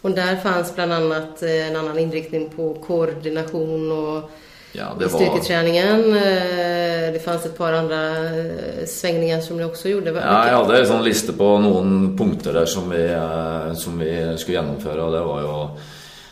[0.00, 0.86] Og der fantes bl.a.
[0.86, 4.30] en annen innriktning på koordinasjon og
[4.72, 6.16] ja, det styrketreningen.
[6.16, 10.14] Eh, det fanns et par andre eh, svingninger som du også gjorde.
[10.14, 14.12] Ja, jeg hadde en sånn liste på noen punkter der som vi, eh, som vi
[14.38, 15.02] skulle gjennomføre.
[15.02, 15.56] og det var jo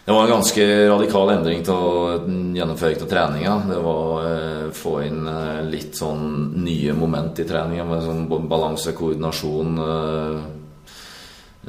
[0.09, 3.57] det var en ganske radikal endring til gjennomføring av treninga.
[3.69, 5.27] Det var å få inn
[5.69, 9.77] litt sånn nye moment i treninga med sånn balanse, koordinasjon.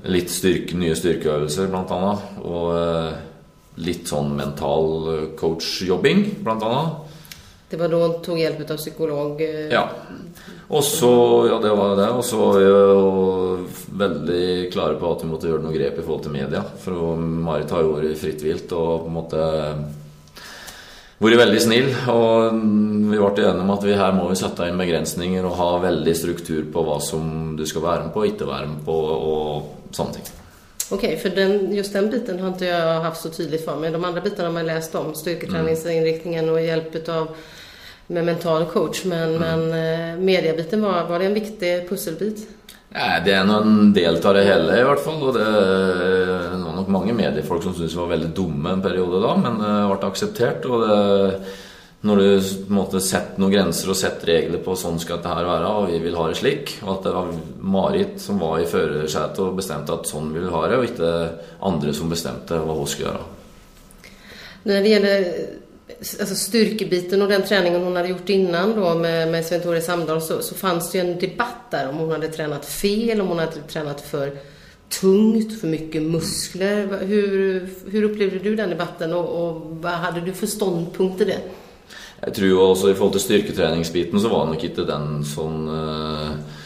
[0.09, 2.27] Litt styrke, nye styrkeøvelser, annet.
[2.45, 2.69] Og
[3.83, 7.15] litt sånn mental eh, coach-jobbing, annet.
[7.69, 9.43] Det var da han tok hjelp av psykolog?
[9.45, 9.85] Eh, ja.
[10.69, 11.11] Og så
[11.49, 12.09] Ja, det var det.
[12.09, 12.65] Og så var vi
[13.99, 16.63] veldig klare på at vi måtte gjøre noe grep i forhold til media.
[16.83, 19.47] For Marit har jo vært fritt vilt og på en måte
[21.19, 21.89] vært veldig snill.
[22.13, 22.59] Og
[23.09, 26.15] vi ble enige om at vi her må vi sette inn begrensninger og ha veldig
[26.17, 29.78] struktur på hva som du skal være med på og ikke være med på, og
[29.91, 30.29] sånne ting.
[30.91, 33.91] Okej, okay, för den, just den biten har inte jag haft så tydligt för mig.
[33.91, 37.27] De andra bitarna har man läst om, styrketräningsinriktningen och hjälp av
[38.07, 39.05] med mental coach.
[39.05, 39.59] Men, mm.
[39.59, 39.69] men
[40.13, 42.49] eh, mediebiten, var, var det en viktig pusselbit?
[43.25, 45.21] Det er en del av det hele, i hvert fall.
[45.21, 49.35] Og det var nok mange mediefolk som syntes vi var veldig dumme en periode da,
[49.37, 50.65] men det ble akseptert.
[50.65, 50.95] og det
[52.01, 55.89] når du måtte sette noen grenser og sette regler på sånn skal dette være, og
[55.91, 57.33] vi vil ha det slik, og at det var
[57.75, 61.11] Marit som var i førersetet og bestemte at sånn vil vi ha det, og ikke
[61.67, 63.27] andre som bestemte hva hun skulle gjøre.
[64.69, 65.27] Når det gjelder
[65.99, 70.21] altså styrkebiten og den treningen hun hadde gjort innan då, med, med Svein Tore Samdal,
[70.21, 73.43] så, så fanns det jo en debatt der om hun hadde trent fel, om hun
[73.43, 74.31] hadde trent for
[74.89, 76.87] tungt, for mye muskler.
[76.87, 81.41] Hvordan opplevde du den debatten, og, og hva hadde du for standpunkt til det?
[82.19, 85.61] Jeg tror jo, også i forhold til styrketreningsbiten så var det nok ikke den sånn
[85.71, 86.57] uh,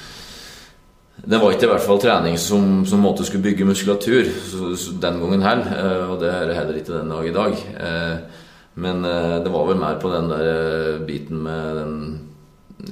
[1.23, 4.95] det var ikke i hvert fall trening som, som måte skulle bygge muskulatur så, så
[4.99, 5.69] den gangen heller.
[5.77, 7.61] Eh, og det er det heller ikke den dag i dag.
[7.87, 8.41] Eh,
[8.83, 11.95] men eh, det var vel mer på den der biten med den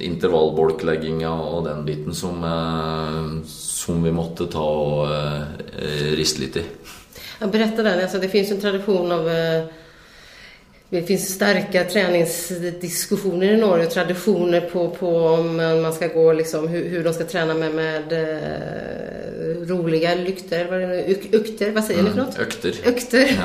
[0.00, 2.40] intervallbolklegginga og den biten som,
[3.52, 5.10] som vi måtte ta og
[6.16, 6.62] riste litt i.
[7.42, 8.00] Ja, Berätta den.
[8.00, 9.28] Alltså, det finns en tradisjon av
[10.92, 16.68] det finns starka träningsdiskussioner i Norge och traditioner på, på om man ska gå liksom,
[16.68, 22.00] hur, hur de ska träna med, med uh, roliga lykter, vad, det, ukter, vad säger
[22.00, 22.38] mm, ni för något?
[22.38, 22.74] Ökter.
[22.84, 23.38] Ökter.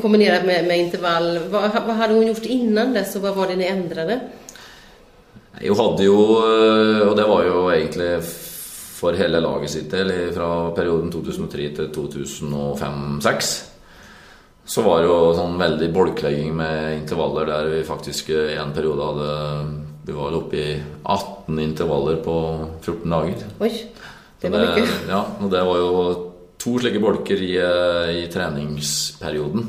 [0.00, 1.38] Kombinerat med, med intervall.
[1.38, 4.20] Vad, vad hade hon gjort innan dess och vad var det ni ändrade?
[5.60, 6.20] Hun hadde jo,
[7.08, 8.22] og det var jo egentlig
[8.98, 13.77] for hele laget sitt del fra perioden 2003 til 2005-2006
[14.68, 19.06] så var det jo sånn veldig bolklegging med intervaller der vi faktisk i en periode
[19.06, 19.30] hadde
[20.08, 20.68] Vi var oppe i
[21.04, 22.34] 18 intervaller på
[22.82, 23.42] 14 dager.
[23.64, 23.72] Oi,
[24.40, 24.86] det var mye.
[25.08, 25.90] Ja, og det var jo
[26.60, 27.50] to slike bolker i,
[28.16, 29.66] i treningsperioden.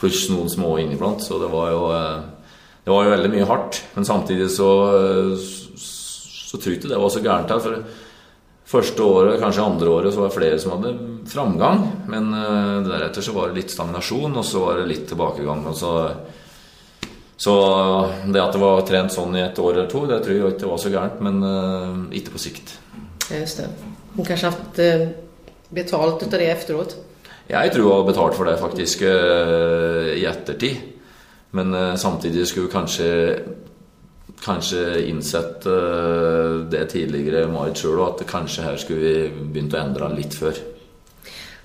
[0.00, 1.22] Pluss noen små inniblant.
[1.22, 1.84] Så det var jo
[2.86, 3.80] Det var jo veldig mye hardt.
[3.94, 4.70] Men samtidig så
[6.46, 7.62] så tror jeg ikke det var så gærent her.
[7.62, 8.05] For
[8.66, 10.96] Første året, kanskje andre året, så var det flere som hadde
[11.30, 11.84] framgang.
[12.10, 15.62] Men uh, deretter så var det litt stagnasjon, og så var det litt tilbakegang.
[15.70, 15.92] Så,
[17.38, 17.54] så,
[18.26, 20.72] det at det var trent sånn i et år eller to, det tror jeg ikke
[20.72, 21.22] var så gærent.
[21.22, 22.74] Men uh, ikke på sikt.
[23.28, 23.68] Ja, just det.
[24.16, 25.06] Hun kanskje hatt uh,
[25.70, 26.98] betalt ut av det etteråt?
[27.46, 30.80] Jeg tror hun har betalt for det faktisk i ettertid.
[31.54, 31.70] Men
[32.02, 33.06] samtidig skulle kanskje
[34.44, 39.82] kanskje innsett uh, det tidligere Marit sjøl, òg, at kanskje her skulle vi begynt å
[39.82, 40.58] endre litt før.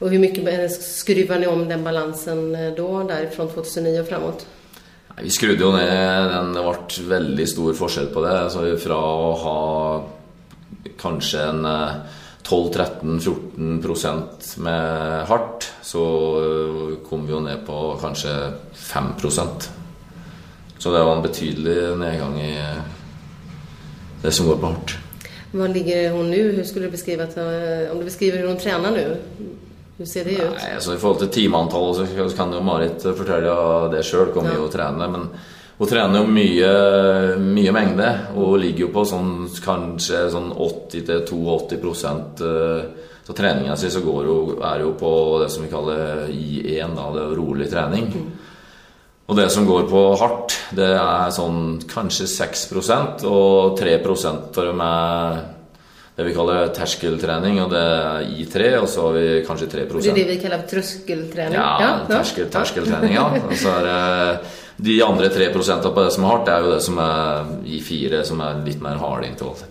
[0.01, 4.47] Og Hvor mye skrudde ni om den balansen eh, da, der fra 2009 og framover?
[5.21, 5.91] Vi skrudde jo ned.
[6.31, 8.31] Den, det ble veldig stor forskjell på det.
[8.47, 9.59] Altså fra å ha
[11.01, 11.61] kanskje en
[12.47, 16.03] 12-13-14 eh, med hardt, så
[17.05, 18.33] kom vi jo ned på kanskje
[18.73, 19.13] 5
[20.81, 22.77] så det var en betydelig nedgang i eh,
[24.23, 24.95] det som går på hardt.
[25.51, 26.39] Var ligger hun nå?
[26.47, 29.03] Hvordan skulle du beskrive at, eh, Om du beskriver hvordan hun trener nå,
[29.93, 30.57] hvordan ser det ut?
[30.57, 33.53] Nei, altså I forhold til timeantallet så kan jo Marit fortelle
[33.93, 34.63] det sjøl, kommer ja.
[34.63, 35.13] hun trener.
[35.13, 35.29] Men
[35.77, 36.73] hun trener jo mye,
[37.45, 38.09] mye mengde
[38.41, 42.13] og ligger jo på sånn, kanskje sånn 80-82
[42.49, 45.13] eh, Så treninga si så går hun, er jo på
[45.43, 48.15] det som vi kaller I1, da, det er rolig trening.
[48.17, 48.31] Mm.
[49.31, 54.81] Og det som går på hardt, det er sånn kanskje 6% og 3 av dem
[54.83, 55.37] er
[56.17, 60.11] det vi kaller terskeltrening, og det er I3, og så har vi kanskje 3 Det
[60.11, 61.55] er det vi kaller trøskeltrening?
[61.55, 63.31] Ja, ja terskel, terskeltrening, ja.
[63.39, 63.99] Og så er det
[64.83, 68.23] de andre 3% på det som er hardt, det er jo det som er I4,
[68.27, 69.63] som er litt mer harde intervall.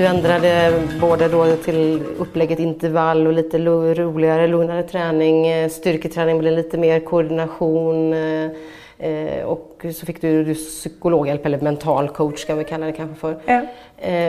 [0.00, 5.44] Du ändrade både då till upplägget intervall och lite roligare, lugnare träning.
[5.44, 8.12] Styrketrening styrketräning blev lite mer koordination.
[8.12, 8.50] Eh,
[8.98, 13.16] eh, och så fikk du, du psykologhjelp, eller mental coach kan vi kalla det kanskje
[13.16, 13.36] for.
[13.44, 13.60] Ja.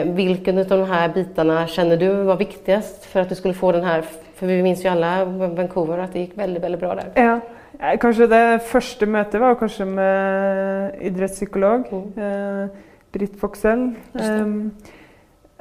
[0.04, 3.88] Vilken av de her bitene kjenner du var viktigast for at du skulle få den
[3.88, 4.04] her
[4.36, 5.24] For vi minns jo alle
[5.56, 7.12] Vancouver at det gikk veldig veldig bra der.
[7.16, 7.96] Ja.
[7.96, 11.94] Kanskje det første møtet var kanskje med idrettspsykolog.
[12.16, 12.68] Mm.
[13.12, 13.94] Britt Foxell.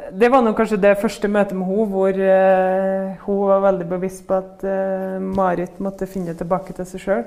[0.10, 4.24] Det var nok kanskje det første møtet med henne hvor uh, hun var veldig bevisst
[4.28, 7.22] på at uh, Marit måtte finne tilbake til seg sjøl.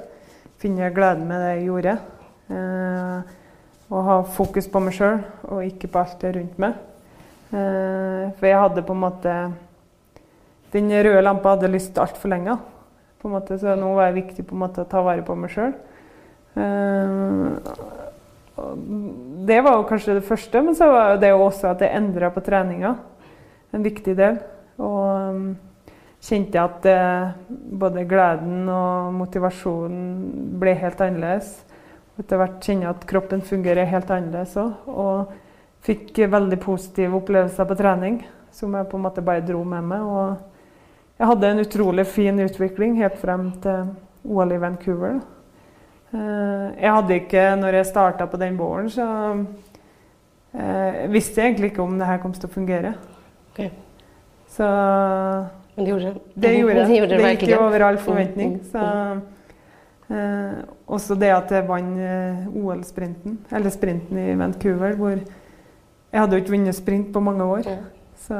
[0.58, 1.94] Finne gleden med det jeg gjorde.
[2.50, 3.20] Uh,
[3.94, 5.20] og ha fokus på meg sjøl
[5.52, 6.74] og ikke på alt det rundt meg.
[7.54, 9.32] for jeg hadde på en måte
[10.72, 12.56] Den røde lampa hadde lyst altfor lenge.
[13.20, 15.36] På en måte, så nå var det viktig på en måte å ta vare på
[15.38, 15.76] meg sjøl.
[19.44, 22.42] Det var jo kanskje det første, men så var det også at jeg endra på
[22.44, 22.94] treninga.
[23.74, 24.38] En viktig del.
[24.80, 25.48] Og um,
[26.24, 26.98] kjente at det,
[27.80, 31.58] både gleden og motivasjonen ble helt annerledes.
[32.20, 34.88] Etter hvert kjenner jeg at kroppen fungerer helt annerledes òg.
[34.88, 35.34] Og
[35.84, 38.22] fikk veldig positive opplevelser på trening
[38.54, 40.02] som jeg på en måte bare dro med meg.
[40.06, 45.18] Og jeg hadde en utrolig fin utvikling helt frem til OL i Vancouver.
[45.18, 45.33] Da.
[46.14, 49.06] Eh, jeg hadde ikke, når jeg starta på den våren, så
[50.54, 52.94] eh, visste jeg egentlig ikke om det her kom til å fungere.
[53.50, 53.72] Okay.
[54.54, 54.66] Så
[55.74, 56.20] Men det gjorde det?
[56.34, 57.08] Det gjorde det.
[57.18, 58.60] Det, gikk over all forventning.
[58.70, 58.84] Så,
[60.14, 66.38] eh, også det at jeg vant eh, OL-sprinten, eller sprinten i Vancouver, hvor jeg hadde
[66.38, 67.66] jo ikke vunnet sprint på mange år.
[68.28, 68.38] Så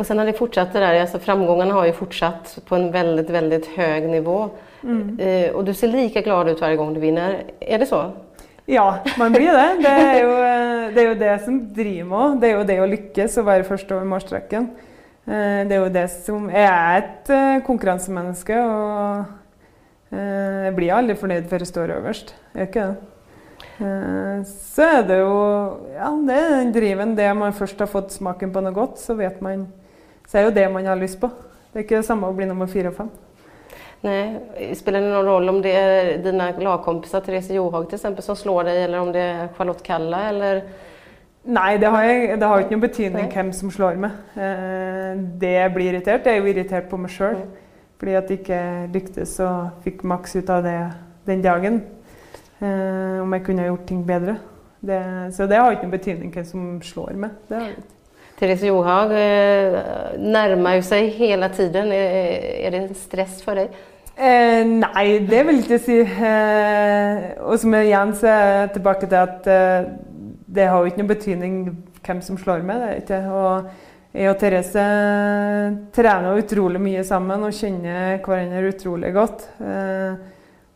[0.00, 3.26] Og sen har det fortsatt det der, altså framgångarna har jo fortsatt på en veldig,
[3.30, 4.38] veldig høy nivå.
[4.84, 7.42] Eh, og du ser lika glad ut hver gang du vinner.
[7.60, 8.00] Er det så?
[8.70, 9.82] Ja, man blir det.
[9.82, 12.38] Det er jo eh, det, er jo det som driver meg.
[12.40, 14.70] Det er jo det å lykkes og være først over målstreken.
[15.26, 19.36] Eh, Det er jo det som Jeg er et konkurransemenneske og
[20.10, 22.32] jeg blir aldri fornøyd før jeg står øverst.
[22.56, 24.46] Jeg gjør ikke det.
[24.50, 25.36] Så er det jo
[25.94, 27.14] Ja, det er den driven.
[27.14, 29.68] Det man først har fått smaken på noe godt, så vet man
[30.26, 31.30] Så er jo det man har lyst på.
[31.70, 33.10] Det er ikke det samme å bli nummer fire og fem.
[34.00, 34.40] Nej.
[34.74, 38.64] Spelar det någon roll om det är dina lagkompisar, Therese Johaug till exempel, som slår
[38.64, 40.62] dig eller om det är Charlotte Kalla eller
[41.44, 43.32] Nei, det har, jeg, det har ikke noen betydning Nei.
[43.32, 44.16] hvem som slår meg.
[44.36, 47.38] Eh, det jeg blir irritert, jeg er jo irritert på meg sjøl.
[48.00, 48.58] Fordi at jeg ikke
[48.92, 50.76] lyktes og fikk maks ut av det
[51.28, 51.80] den dagen.
[52.60, 54.36] Eh, om jeg kunne gjort ting bedre.
[54.84, 55.00] Det,
[55.36, 57.40] så det har ikke noen betydning hvem som slår meg.
[57.48, 57.88] Det har ikke.
[58.40, 59.80] Therese Johaug eh,
[60.18, 61.92] närmar ju sig hela tiden.
[61.92, 63.70] Är, är det en stress for dig?
[64.20, 65.98] Eh, nei, det vil jeg ikke si.
[66.04, 69.86] Eh, og som igjen så er tilbake til at eh,
[70.50, 71.54] det har jo ikke noen betydning
[72.04, 72.82] hvem som slår med.
[72.84, 73.20] Det ikke.
[73.32, 73.70] Og
[74.12, 74.84] jeg og Therese
[75.96, 79.46] trener utrolig mye sammen og kjenner hverandre utrolig godt.
[79.64, 80.12] Eh,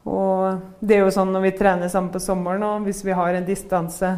[0.09, 3.37] og det er jo sånn når vi trener sammen på sommeren og hvis vi har
[3.37, 4.11] en distanse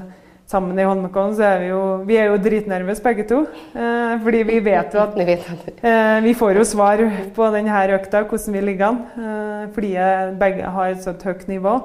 [0.47, 3.41] sammen i Holmenkollen, så er vi jo, vi er jo dritnervøse begge to.
[3.75, 7.03] Eh, fordi vi vet jo at Ni vet att Eh, vi får jo svar
[7.35, 9.03] på denne økta, hvordan vi ligger an.
[9.17, 9.93] Eh, fordi
[10.39, 11.81] begge har et sånt høyt nivå.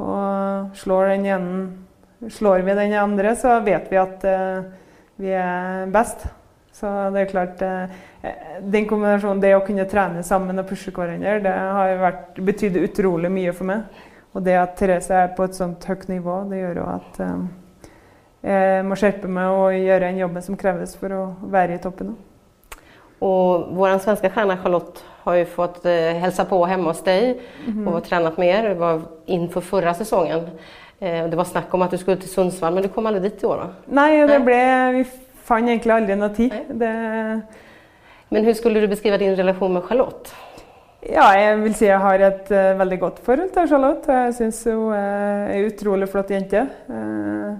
[0.00, 4.62] Og slår, den ene, slår vi den andre, så vet vi at eh,
[5.20, 6.26] vi er best.
[6.72, 7.98] Så det er klart eh,
[8.60, 13.30] Den kombinasjonen, det å kunne trene sammen og pushe hverandre, det har vært, betydd utrolig
[13.32, 14.00] mye for meg.
[14.34, 17.38] Og det at Therese er på et sånt høyt nivå, det gjør jo at eh,
[18.40, 21.22] jeg må skjerpe meg og gjøre den jobben som kreves for å
[21.52, 22.14] være i toppen.
[23.20, 27.82] Og vår svenske stjerne Charlotte har jo fått hilse på hjemme hos deg mm.
[27.84, 28.54] har tränat mer.
[28.62, 28.68] er.
[28.70, 30.46] Det var innenfor forrige säsongen.
[31.00, 33.42] Eh, det var snakk om at du skulle til Sundsvall men du kom aldri dit
[33.42, 33.68] i år da?
[34.00, 34.60] Nei, det ble,
[34.98, 35.04] vi
[35.48, 36.56] fant egentlig aldri noe tid.
[36.68, 36.92] Det,
[38.30, 40.36] Men hvordan skulle du beskrive din relasjon med Charlotte?
[41.00, 44.12] ja, jeg vil si jeg har et uh, veldig godt forhold til Charlotte.
[44.12, 46.60] Jeg syns hun er ei utrolig flott jente.
[46.60, 47.56] Eh, er,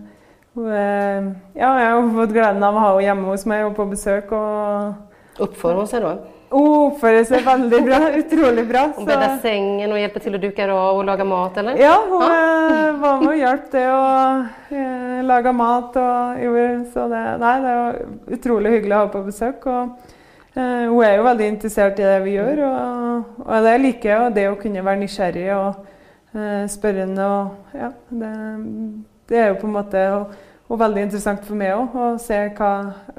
[0.57, 4.33] ja, jeg har fått gleden av å ha henne hjemme hos meg og på besøk.
[4.35, 6.15] og Oppfører hun seg da?
[6.51, 7.99] Hun oppfører seg veldig bra.
[8.21, 8.83] Utrolig bra.
[8.97, 11.79] Hun så- sengen og hjelper til å duka av og lage mat eller?
[11.79, 14.01] Ja, hun eh, var med og hjalp til å
[14.75, 15.97] eh, lage mat.
[16.03, 18.01] Og, gjorde, så det, nei, det er
[18.39, 19.69] utrolig hyggelig å ha henne på besøk.
[19.71, 20.11] Og,
[20.57, 22.65] eh, hun er jo veldig interessert i det vi gjør.
[22.67, 25.87] Og, og det liker jeg, og det å kunne være nysgjerrig og
[26.35, 27.31] eh, spørrende.
[27.31, 28.35] Og, ja, det,
[29.31, 30.35] det er jo på en måte og,
[30.69, 32.73] og veldig interessant for meg òg å se hva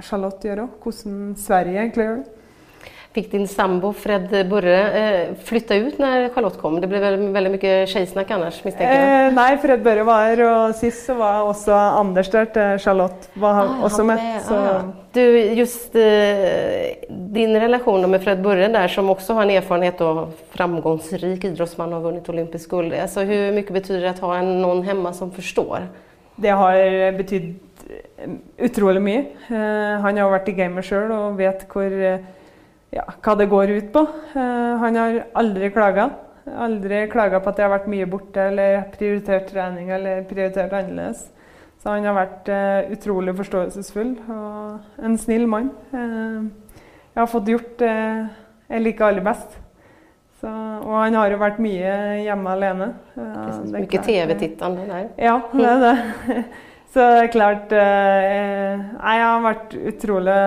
[0.04, 0.78] Charlotte gjør òg.
[0.84, 2.41] Hvordan Sverige egentlig gjør det.
[3.12, 6.78] Fick din sambo Fred Burre eh, flytta ut når Charlotte kom?
[6.80, 9.10] Det ble veldig, veldig mye tjejsnack annars mistenker jeg?
[9.28, 13.58] Eh, nei, Fred Børre var og sist så var også Anders der til Charlotte var
[13.60, 14.24] han Ah, også med.
[14.48, 14.86] Så, Ah.
[15.12, 15.20] Du,
[15.60, 17.04] just eh,
[17.36, 20.22] din relasjon med Fred Burre der, som også har en erfarenhet av
[20.56, 22.94] framgangsrik idrettsmann og har vunnet olympisk guld.
[22.96, 25.90] Altså, hvor mye betyder det å ha en, hjemme hemma som forstår?
[26.42, 26.80] Det har
[27.20, 27.52] betydd
[27.92, 28.38] eh,
[28.70, 29.26] utrolig mye.
[29.52, 32.24] Eh, han har vært i gamet sjøl og vet hvor, eh,
[32.92, 34.04] ja, hva det går ut på.
[34.36, 36.10] Eh, han har aldri klaga.
[36.52, 41.30] Aldri klaga på at jeg har vært mye borte eller prioritert trening eller prioritert annerledes.
[41.82, 45.72] Så han har vært uh, utrolig forståelsesfull og en snill mann.
[45.90, 46.46] Uh,
[47.14, 47.94] jeg har fått gjort det
[48.72, 49.58] jeg liker aller best.
[50.42, 52.92] Så, og han har jo vært mye hjemme alene.
[53.16, 53.24] Uh,
[53.78, 55.10] er eh, tv-tittande der.
[55.22, 55.96] ja, det er det.
[56.94, 60.40] Så det er klart eh, Nei, han har vært utrolig,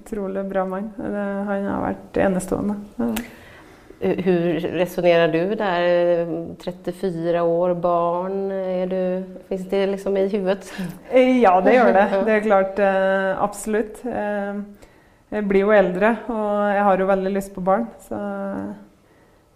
[0.00, 0.88] utrolig bra mann.
[0.98, 2.74] Han har vært enestående.
[2.98, 3.10] Ja.
[3.98, 6.26] Hur resonerar du där?
[6.62, 10.72] 34 år, barn, är du, finns det liksom i huvudet?
[11.10, 12.04] Eh, Ja, det gjør det.
[12.26, 12.78] Det er klart.
[12.78, 14.02] eh, Absolutt.
[14.06, 14.60] Eh,
[15.30, 17.86] Jeg blir jo eldre, og jeg har jo veldig lyst på barn.
[18.08, 18.14] Så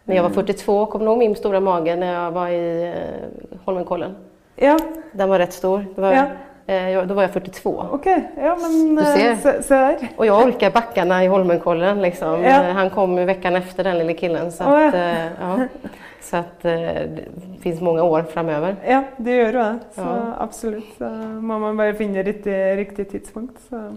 [0.04, 4.14] När jag var 42 kom nog min stora mage när jag var i eh, Holmenkollen.
[4.56, 4.78] Ja,
[5.12, 5.86] Den var rätt stor.
[5.94, 6.24] Det var, Ja.
[6.66, 7.84] eh, jag, då var jag 42.
[7.92, 8.06] OK.
[8.36, 9.34] Ja, men Du eh, ser.
[9.36, 9.96] se, se der.
[10.16, 12.02] Och jag orkar backarna i Holmenkollen.
[12.02, 12.42] Liksom.
[12.42, 12.64] Ja.
[12.64, 14.52] Eh, Han kom ju veckan efter den lille killen.
[14.52, 15.58] Så oh, att, eh, ja.
[16.22, 17.22] så att eh, det
[17.62, 18.76] finns många år framöver.
[18.86, 19.78] Ja, det jo det.
[19.94, 20.34] Så Ja.
[20.38, 20.84] absolut.
[20.98, 21.04] Så
[21.40, 23.60] må man bare finna riktig, riktig tidspunkt.
[23.70, 23.96] Så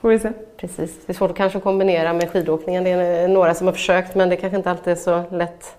[0.00, 0.28] får vi se.
[0.56, 1.06] Precis.
[1.06, 2.84] Det är svårt att kanske kombinera med skidåkningen.
[2.84, 5.76] Det är några som har försökt men det kanske inte alltid är så lätt.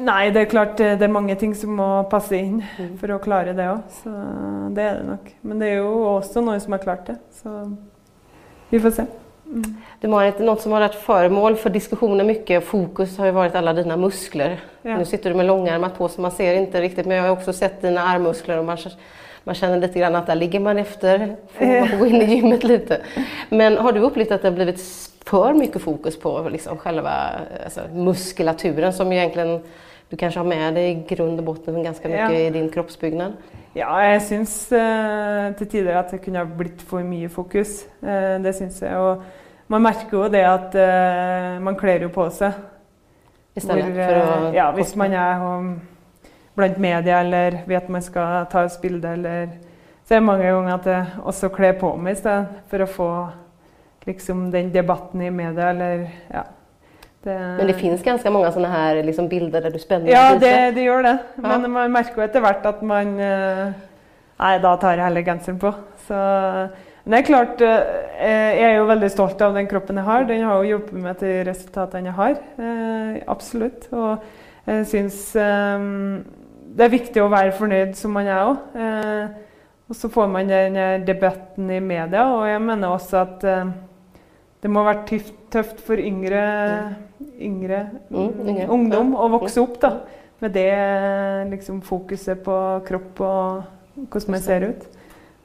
[0.00, 2.92] Nei, det er klart eh, det er mange ting som må passe inn Mm.
[3.00, 3.82] for å klare det òg.
[4.02, 4.12] Så
[4.74, 5.32] det er det nok.
[5.42, 7.18] Men det er jo også noen som har klart det.
[7.36, 7.54] Så
[8.70, 9.06] vi får se.
[10.00, 13.74] Du Marit, noe som har vært formål for diskusjoner mye, fokus har jo vært alle
[13.74, 14.60] dine muskler.
[14.86, 14.96] Ja.
[14.96, 17.52] Nå sitter du med langarmet på så man ser ikke riktig, men jeg har også
[17.58, 18.78] sett dine armmuskler og man,
[19.44, 21.26] man kjenner litt at der ligger man efter.
[21.58, 23.00] Får man får gå inn i gymmet lite.
[23.50, 24.86] Men har du opplevd at det har blivit
[25.26, 27.10] for mye fokus på liksom selve
[27.64, 29.60] altså, muskulaturen som egentligen
[30.10, 32.30] du kanskje har med deg i grunn og botten ganske mye Ja.
[32.30, 33.36] i din kroppsbygning?
[33.74, 37.86] Ja, jeg syns eh, til tider at det kunne ha blitt for mye fokus.
[38.02, 38.96] Eh, det syns jeg.
[38.96, 39.22] Og
[39.68, 42.52] man merker jo det at eh, man kler jo på seg.
[43.56, 44.54] Istället Hvor, for å att...
[44.54, 45.80] ja, hvis man er um,
[46.54, 49.48] blant media eller vet man skal ta et bilde eller
[50.04, 52.86] Så er det mange ganger at jeg også kler på meg i stedet for å
[52.90, 53.10] få
[54.06, 56.42] liksom den debatten i media eller ja.
[57.24, 60.52] Det, Men det finnes ganske mange sånne her liksom bilder der du spänner Ja, det,
[60.78, 61.16] det gjør det.
[61.36, 61.58] Ja.
[61.58, 63.66] Men man merker jo etter hvert at man eh,
[64.40, 65.74] Nei, da tar jeg heller genseren på.
[66.06, 66.16] Så
[67.04, 70.24] Men det er klart, eh, jeg er jo veldig stolt av den kroppen jeg har.
[70.24, 72.38] Den har jo hjulpet meg til resultatene jeg har.
[72.56, 73.90] eh, Absolutt.
[73.92, 74.24] Og
[74.70, 75.84] jeg syns eh,
[76.72, 79.36] det er viktig å være fornøyd som man er òg.
[79.90, 83.72] Og så får man den eh, debatten i media, og jeg mener også at eh,
[84.62, 86.42] det må være tøft for yngre,
[87.40, 89.18] yngre, Mm, yngre, ungdom ja.
[89.18, 89.90] å vokse opp da,
[90.40, 90.70] med det
[91.50, 92.56] liksom, fokuset på
[92.86, 94.86] kropp og hvordan jeg ser ut.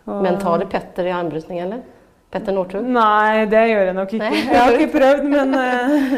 [0.08, 1.82] Og- Men tar det Petter i armbrystning, eller?
[2.32, 2.84] Petter Northug?
[2.86, 4.20] Nei, det gjør jeg nok ikke.
[4.30, 4.42] Nei.
[4.46, 6.18] Jeg har ikke prøvd, men eh,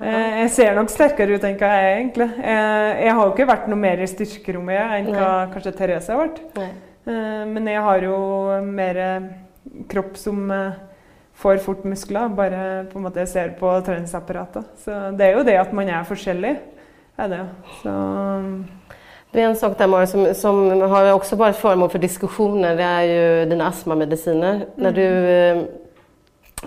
[0.00, 2.28] eh, jeg ser nok sterkere ut enn hva jeg er, egentlig.
[2.42, 6.22] Jeg, jeg har jo ikke vært noe mer i styrkerommet enn hva kanskje Therese har
[6.26, 6.40] vært.
[6.58, 8.16] Eh, Men jeg har jo
[8.62, 9.28] mer eh,
[9.88, 10.72] kropp som eh,
[11.38, 14.66] får fort muskler, bare på en måte ser på treningsapparatet.
[14.84, 16.56] Så det er jo det at man er forskjellig.
[17.18, 17.44] Er det.
[17.82, 17.94] Så
[19.30, 22.76] Det är en sak där Mara, som, som har också varit föremål för diskussioner.
[22.76, 24.66] Det är ju dina astmamediciner.
[24.74, 25.06] När du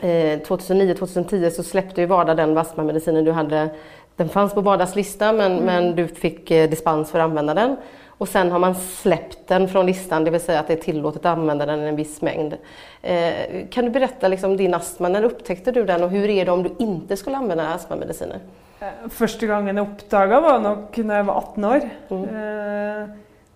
[0.02, 3.70] eh, 2009-2010 så släppte ju WADA den astmamedicinen du hade.
[4.16, 7.76] Den fanns på WADAs lista men, men du fick eh, dispens för att använda den.
[8.22, 11.26] Och sen har man släppt den från listan, det vill säga att det är tillåtet
[11.26, 12.54] att använda den i en viss mängd.
[13.02, 16.52] Eh, kan du berätta liksom din astma, när upptäckte du den och hur är det
[16.52, 18.40] om du inte skulle använda astmamediciner?
[18.82, 21.90] eh, første gangen jeg oppdaga, var nok når jeg var 18 år.
[22.12, 22.24] Mm.
[22.36, 23.10] Eh,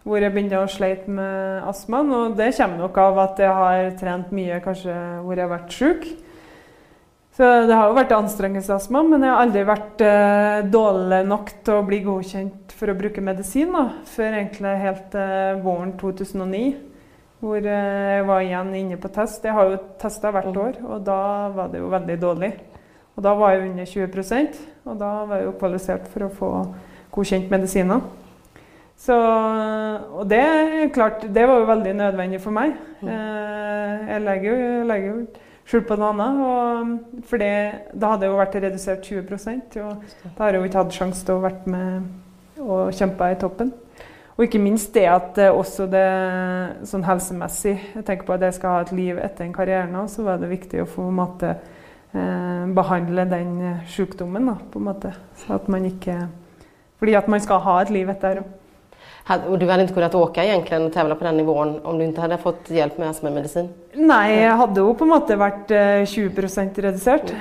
[0.03, 2.11] hvor jeg begynte å slite med astmaen.
[2.11, 5.77] Og det kommer nok av at jeg har trent mye kanskje hvor jeg har vært
[5.77, 6.09] sjuk.
[7.35, 11.73] Så det har jo vært anstrengelsesastma, men jeg har aldri vært eh, dårlig nok til
[11.75, 16.61] å bli godkjent for å bruke medisin da, før egentlig helt eh, våren 2009.
[17.43, 19.43] Hvor eh, jeg var igjen inne på test.
[19.43, 21.19] Jeg har jo testa hvert år, og da
[21.57, 22.53] var det jo veldig dårlig.
[23.15, 26.51] Og da var jeg under 20% og da var jeg jo kvalifisert for å få
[27.15, 28.03] godkjent medisiner.
[28.95, 30.43] Så, og det
[30.95, 32.77] klart, det var jo veldig nødvendig for meg.
[33.03, 34.61] Eh, jeg legger
[35.09, 35.15] jo,
[35.65, 36.43] jeg legger jo skjul på noe annet.
[36.45, 37.53] Og, for det,
[37.93, 40.05] da hadde det jo vært redusert 20 og
[40.37, 42.05] da har jeg jo ikke hatt sjanse til å vært med
[42.61, 43.73] og kjempe i toppen.
[44.35, 46.07] Og ikke minst det at eh, også det
[46.89, 50.09] sånn helsemessig Jeg tenker på at jeg skal ha et liv etter en karriere nå,
[50.11, 51.53] så var det viktig å få måte,
[52.11, 55.13] eh, behandle den eh, sykdommen, da, på en måte.
[55.39, 56.27] Så at man ikke
[56.99, 58.43] Fordi at man skal ha et liv etter.
[58.43, 58.64] Hade-
[59.49, 62.21] Och du hade inte kunnat åka egentligen och tävla på den nivån om du inte
[62.21, 63.69] hadde fått hjelp med astmamedisin?
[63.95, 67.33] Nei, jeg hadde jo på en måte vært eh, 20 redusert.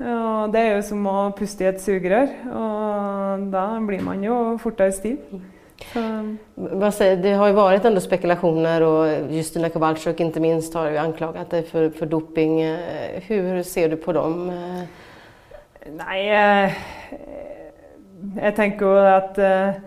[0.00, 4.36] Og det er jo som å puste i et sugerør, og da blir man jo
[4.60, 5.18] fortere stiv.
[6.92, 11.50] Säger, det har ju varit ändå spekulationer och Justina Kowalczyk inte minst har ju anklagat
[11.50, 12.60] dig för, för doping.
[12.60, 14.52] Eh, Hur ser du på dem?
[15.90, 16.72] Nei, eh,
[18.36, 19.80] jeg tenker jo at eh,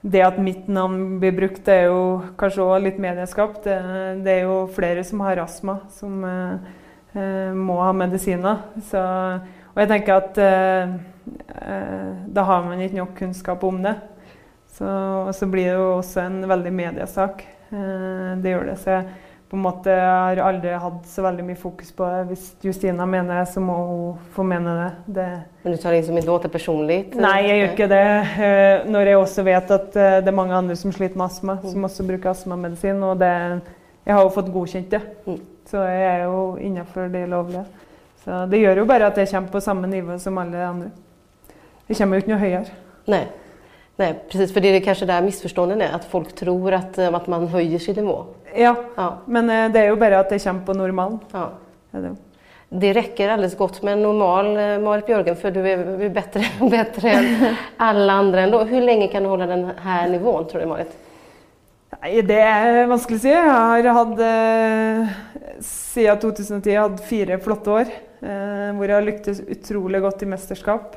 [0.00, 2.04] det at mitt navn blir brukt, det er jo
[2.40, 3.64] kanskje òg litt medieskapt.
[3.66, 3.76] Det,
[4.24, 6.70] det er jo flere som har astma, som eh,
[7.12, 8.62] eh, må ha medisiner.
[8.88, 9.02] Så,
[9.74, 10.94] og jeg tenker at eh,
[11.60, 13.98] eh, da har man ikke nok kunnskap om det.
[14.72, 17.44] Så, og så blir det jo også en veldig mediesak.
[17.68, 18.78] Eh, det gjør det.
[18.80, 19.04] Så jeg
[19.50, 22.20] på en måte har aldri hatt så veldig mye fokus på det.
[22.28, 24.90] Hvis Justina mener det, så må hun få mene det.
[25.16, 25.24] det
[25.64, 26.98] Men du tar liksom ikke det personlig?
[27.18, 28.04] Nei, jeg gjør ikke det.
[28.46, 31.58] Eh, Når jeg også vet at eh, det er mange andre som sliter med astma,
[31.66, 33.02] som også bruker astmamedisin.
[33.02, 33.32] Og det,
[34.06, 35.40] jeg har jo fått godkjent det, Mm.
[35.66, 37.64] så jeg er jo innenfor det lovlige.
[38.24, 40.90] Så det gjør jo bare at jeg kommer på samme nivå som alle andre.
[41.88, 42.66] Jeg kommer jo ikke noe høyere.
[43.08, 43.26] Nej.
[44.00, 44.52] Nej, precis.
[44.54, 47.94] För det är kanske där missförstånden är, att folk tror att, at man höjer sin
[47.94, 48.24] nivå.
[48.54, 51.18] Ja, Ja, men eh, det er jo bare at det kommer på normalen.
[51.32, 51.50] ja.
[51.92, 52.16] er det rekker
[52.68, 56.08] Det räcker alldeles godt med en normal eh, Marit Bjørgen, for du er bedre är
[56.08, 58.64] bättre, bättre än alla andra ändå.
[58.64, 60.96] Hur länge kan du holde den här nivån tror du Marit?
[62.00, 63.34] Nei, det er vanskelig å si.
[63.34, 65.12] Jeg har hatt eh,
[65.60, 67.92] siden 2010 hatt fire flotte år.
[68.22, 70.96] eh, hvor jeg har lyktes utrolig godt i mesterskap.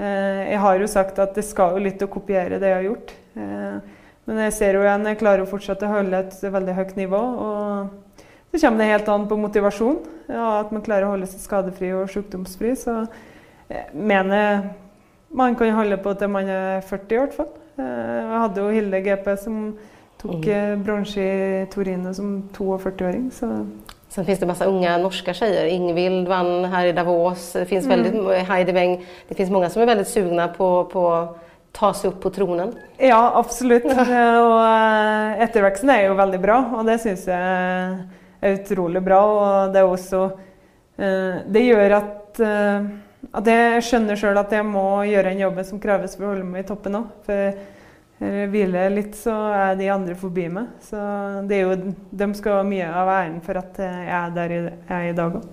[0.00, 2.86] Eh, jeg har jo sagt at det skal jo litt å kopiere det jeg har
[2.86, 3.12] gjort.
[3.36, 3.96] Eh,
[4.28, 7.20] men jeg ser jo igjen jeg klarer å fortsette å holde et veldig høyt nivå.
[7.20, 7.98] og
[8.50, 11.92] så kommer det helt an på motivasjon, ja, at man klarer å holde seg skadefri
[11.94, 12.72] og sykdomsfri.
[12.74, 12.96] Så
[13.70, 14.72] jeg mener
[15.30, 17.52] man kan holde på til man er 40 i hvert fall.
[17.78, 19.60] Jeg hadde jo Hilde GP som
[20.18, 20.82] tok mm.
[20.82, 23.30] bronse i Torino som 42-åring.
[23.32, 23.52] Så
[24.10, 25.68] Sen finns det masse unga norske tjejer.
[25.70, 27.52] Ingvild vann her i Davos.
[27.52, 27.90] Det finns mm.
[27.94, 28.96] väldigt, Heidi Weng.
[29.28, 31.04] Det finns många som er veldig sugne på, på
[31.72, 32.72] ta seg opp på tronen.
[32.98, 33.86] Ja, absolutt.
[33.86, 34.00] og
[34.72, 38.00] eh, etterveksten er jo veldig bra, og det syns jeg
[38.40, 39.20] er utrolig bra.
[39.30, 40.24] Og det er også
[40.98, 42.90] eh, Det gjør at, eh,
[43.30, 46.48] at jeg skjønner sjøl at jeg må gjøre en jobb som kreves for å holde
[46.50, 47.30] meg i toppen òg.
[48.20, 50.74] Eller hviler litt, så er de andre forbi meg.
[50.84, 50.98] Så
[51.48, 54.74] det er jo, de skal ha mye av æren for at jeg er der jeg
[54.98, 55.48] er i dag òg.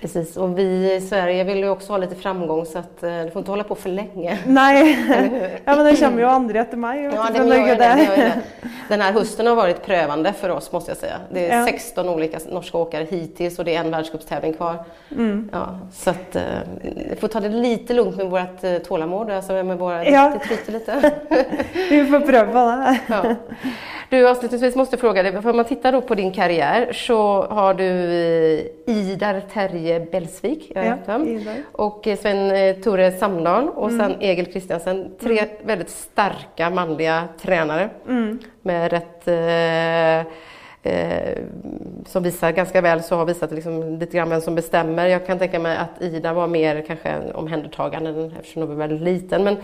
[0.00, 3.30] Precis, och vi i Sverige vill ju också ha lite framgång så att uh, du
[3.30, 4.38] får inte hålla på för länge.
[4.46, 4.98] Nej,
[5.64, 7.02] ja, men det kommer ju andra efter mig.
[7.02, 8.42] Ja, det gör det, det, det.
[8.88, 11.20] Den här hösten har varit prövande för oss måste jag säga.
[11.30, 11.66] Det är ja.
[11.66, 14.84] 16 olika norska åkare hittills och det är en världscupstävling kvar.
[15.10, 15.50] Mm.
[15.52, 16.42] Ja, så att eh,
[17.10, 20.40] vi får ta det lite lugnt med vårt eh, tålamod, alltså med våra, ja.
[20.46, 21.12] tryter lite.
[21.90, 22.98] vi får pröva det.
[23.08, 23.34] Ja.
[24.10, 27.42] Du, avslutningsvis måste jag fråga dig, för om man tittar då på din karriär så
[27.42, 27.84] har du
[28.86, 30.96] Idar Terje Belsvik ja,
[31.72, 33.98] och Sven eh, Tore Samdal och mm.
[33.98, 35.10] sen Egil Kristiansen.
[35.20, 35.50] Tre mm.
[35.64, 38.38] väldigt starka manliga tränare mm.
[38.68, 40.18] Med rett eh,
[40.92, 41.38] eh,
[42.06, 45.06] som visar ganska väl så har visat liksom lite grann vem som bestämmer.
[45.06, 49.44] Jag kan tänka mig att Ida var mer kanske omhändertagande eftersom hon var väldigt liten.
[49.44, 49.56] Men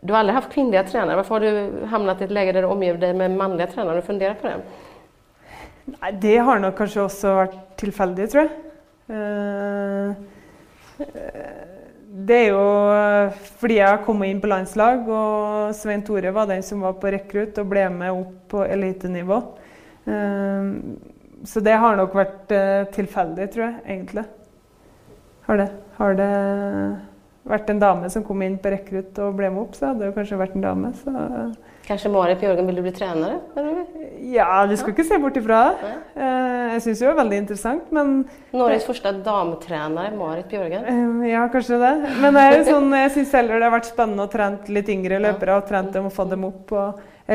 [0.00, 1.16] du har aldrig haft kvinnliga tränare.
[1.16, 3.94] Varför har du hamnat i ett läge där du omger dig med manliga tränare?
[3.94, 4.56] Har på det?
[6.20, 8.52] Det har nok kanskje også vært tilfeldig, tror jeg.
[9.16, 10.10] Eh,
[12.16, 12.60] det er jo
[13.60, 17.10] fordi jeg har kommet inn på landslag, og Svein Tore var den som var på
[17.12, 19.40] rekrutt og ble med opp på elitenivå.
[20.08, 20.70] Eh,
[21.46, 24.24] så det har nok vært eh, tilfeldig, tror jeg, egentlig.
[25.46, 25.68] Har det.
[25.96, 26.32] Har det
[27.46, 30.16] vært en dame som kom inn på rekrutt og ble med opp, så hadde det
[30.16, 30.92] kanskje vært en dame.
[30.98, 31.12] Så.
[31.86, 33.36] Kanskje Marit Bjørgen vil du bli trener?
[34.26, 34.94] Ja, du skal ja.
[34.96, 35.90] ikke se bort ifra det.
[36.18, 38.16] Eh, jeg syns det er veldig interessant, men
[38.50, 40.88] Norges første dametrener, Marit Bjørgen?
[40.90, 41.92] Eh, ja, kanskje det.
[42.24, 45.60] Men jeg, sånn, jeg syns heller det har vært spennende å trene litt yngre løpere
[45.60, 46.82] og trent dem og få dem opp på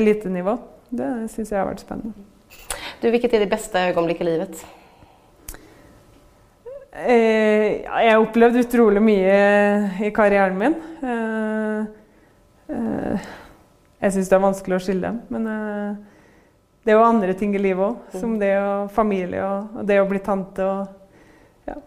[0.01, 0.57] elitenivå.
[0.91, 2.27] Det syns jeg har vært spennende.
[2.99, 4.63] Du, Hvilket er det beste øyeblikket i livet?
[6.91, 9.35] Eh, jeg har opplevd utrolig mye
[10.03, 10.75] i karrieren min.
[11.07, 11.85] Eh,
[12.75, 13.31] eh,
[14.01, 15.99] jeg syns det er vanskelig å skille dem, men eh,
[16.81, 18.15] det er jo andre ting i livet òg.
[18.17, 21.77] Som det og familie og, det å bli tante og ja,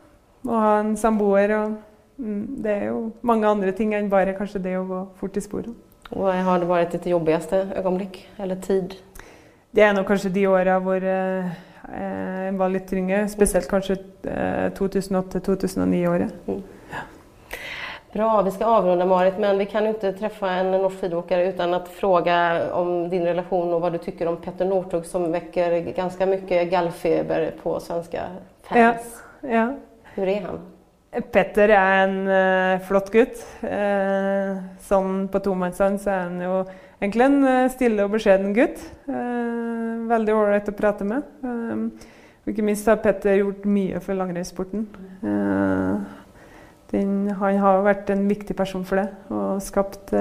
[0.46, 1.56] å ha en samboer.
[1.58, 1.74] Og,
[2.22, 5.42] mm, det er jo mange andre ting enn bare kanskje det å gå fort i
[5.42, 5.74] sporet.
[6.14, 8.94] Har det vært ditt jobbigste øyeblikk eller tid?
[9.74, 11.54] Det er nok kanskje de åra hvor eh,
[11.90, 13.96] eh, var litt tyngre, Spesielt kanskje
[14.30, 16.36] eh, 2008-2009-året.
[16.46, 16.62] Mm.
[18.14, 21.80] Bra, vi skal avrunda Marit, men vi kan ikke treffe en norsk skidåkare uten å
[21.82, 22.36] spørre
[22.78, 27.48] om din relasjon og hva du syns om Petter Northug, som vekker ganske mye gallfeber
[27.58, 28.28] på svenske
[28.68, 29.10] fans.
[29.42, 29.66] Ja, ja.
[30.14, 30.62] Hvordan er han?
[31.34, 33.42] Petter er en uh, flott gutt.
[33.66, 36.64] Uh, sånn på tomannshånd så er han jo
[37.02, 38.78] egentlig en uh, stille og beskjeden gutt.
[40.14, 41.26] veldig ålreit å prate med.
[42.46, 44.86] ikke minst har Petter gjort mye for langrennssporten.
[46.94, 50.14] Den, han har vært en viktig person for det og skapt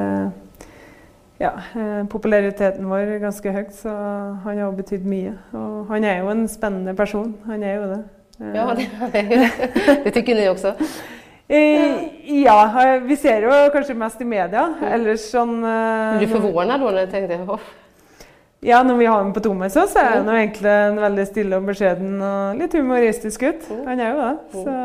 [1.44, 1.52] ja,
[2.10, 3.94] populariteten vår ganske høyt, så
[4.46, 5.34] han har betydd mye.
[5.58, 7.34] Og han er jo en spennende person.
[7.50, 8.02] Han er jo det.
[8.56, 8.88] Ja, det,
[10.06, 10.74] det tykker ni også?
[11.50, 12.58] Ja,
[13.06, 14.66] vi ser jo kanskje mest i media.
[14.88, 17.72] Ellers sånn Blir du forvirra da når du tenker Hoff?
[18.64, 21.66] Ja, når vi har ham på tomhet, så er han egentlig en veldig stille og
[21.68, 23.66] beskjeden og litt humoristisk gutt.
[23.84, 24.36] Han er jo det.
[24.54, 24.76] Så,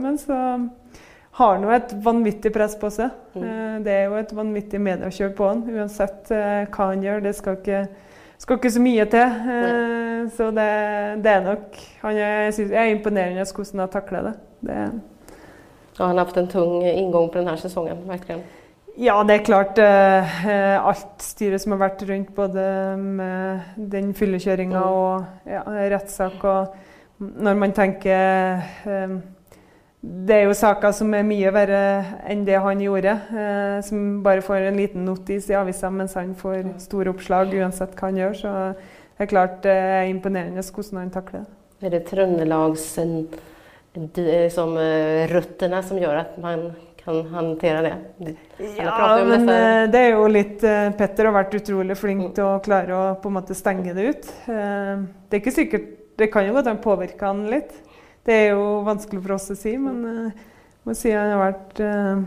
[0.00, 0.38] men så
[1.34, 3.10] har jo et vanvittig press på seg.
[3.34, 7.24] Det er jo et vanvittig mediekjør på han, uansett hva han gjør.
[7.24, 7.80] Det skal ikke
[8.38, 9.38] skal ikke så mye til.
[9.48, 10.26] Nei.
[10.36, 10.68] så det,
[11.24, 14.34] det, er nok han er, Jeg synes, er imponerende hvordan han takler det.
[14.60, 14.76] det.
[15.98, 18.42] Ja, han har hatt en tung inngang på denne sesongen, virkelig.
[18.98, 19.78] Ja, det er klart.
[19.78, 22.64] Uh, alt styret som har vært rundt, både
[22.98, 23.60] med
[23.90, 24.98] den fyllekjøringa mm.
[24.98, 25.62] og ja,
[25.94, 26.82] rettssak og
[27.18, 29.18] Når man tenker uh,
[30.04, 31.80] det er jo saker som er mye verre
[32.28, 33.14] enn det han gjorde.
[33.32, 37.94] Eh, som bare får en liten notis i avisa mens han får store oppslag uansett
[37.96, 38.34] hva han gjør.
[38.40, 38.52] Så
[39.14, 41.52] det er klart det er imponerende hvordan han takler det.
[41.84, 43.24] Er det Trøndelags liksom,
[44.54, 46.68] som eh, røttene som gjør at man
[47.00, 48.34] kan håndtere det?
[48.76, 52.60] Ja, men eh, det er jo litt eh, Petter har vært utrolig flink til å
[52.64, 54.30] klare å på en måte stenge det ut.
[54.46, 57.72] Det er ikke sikkert Det kan jo godt hende påvirke han litt.
[58.24, 61.42] Det er jo vanskelig for oss å si, men eh, jeg må si han har
[61.42, 62.24] vært eh,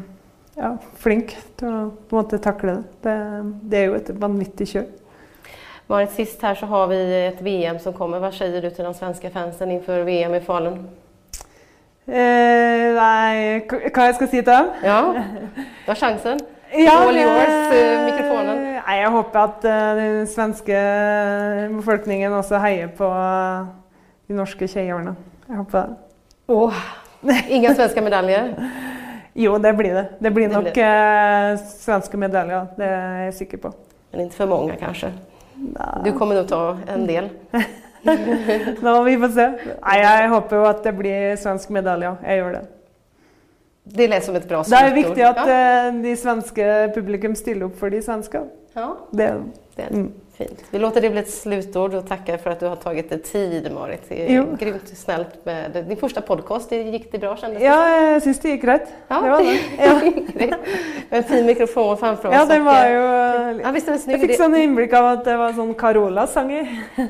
[0.58, 0.72] ja,
[1.02, 2.86] flink til å på en måte takle det.
[3.08, 3.18] det.
[3.72, 4.88] Det er jo et vanvittig kjør.
[5.88, 8.20] Marit, sist her så har vi et VM som kommer.
[8.20, 10.82] Hva sier du til de svenske fansen innenfor VM i Falun?
[12.08, 14.70] Eh, nei, hva jeg skal si til dem?
[14.84, 16.44] Ja, du har sjansen.
[16.92, 18.62] All yours, eh, mikrofonen.
[18.76, 20.82] Nei, jeg håper at eh, den svenske
[21.72, 23.70] befolkningen også heier på eh,
[24.28, 25.16] de norske jentene.
[25.48, 25.96] Jeg håper det.
[26.48, 26.84] Åh,
[27.50, 28.54] inga svenske medaljer?
[29.38, 30.06] Jo, det blir det.
[30.20, 32.72] Det blir Det nok blir eh, svenske medaljer.
[32.78, 33.72] Det er jeg sikker på.
[34.12, 35.12] Men ikke for mange, kanskje.
[35.58, 36.00] Nei.
[36.06, 37.30] Du kommer nok ta en del.
[38.82, 39.46] Nå, vi får se.
[39.76, 42.16] Nei, jeg håper jo at det blir svensk medalje.
[42.26, 42.64] Jeg gjør det.
[43.98, 45.60] Det lät som et bra Det er viktig at ja.
[45.88, 48.42] eh, de svenske publikum stiller opp for de svenske.
[48.76, 49.30] ja, Det,
[49.78, 50.10] det mm.
[50.38, 50.64] Fint.
[50.72, 53.68] Vi låter det bli et slutord og takker for at du har taget deg tid,
[53.74, 54.08] Marit.
[54.10, 54.44] Det Jo.
[54.60, 56.70] grymt snällt med din første podcast.
[56.70, 57.66] Det gikk det bra, kjennes det?
[57.66, 57.78] ja,
[58.14, 58.88] jeg syns det gikk greit.
[59.10, 59.22] Ja.
[59.22, 59.58] Det var det.
[60.48, 60.58] Ja,
[61.18, 62.36] en fin mikrofon framfor oss.
[62.36, 64.28] ja den var eh, jo Ja, visst er den snygg?
[64.28, 66.64] Det- sånn innblikk av at det var sånn Carola sang i.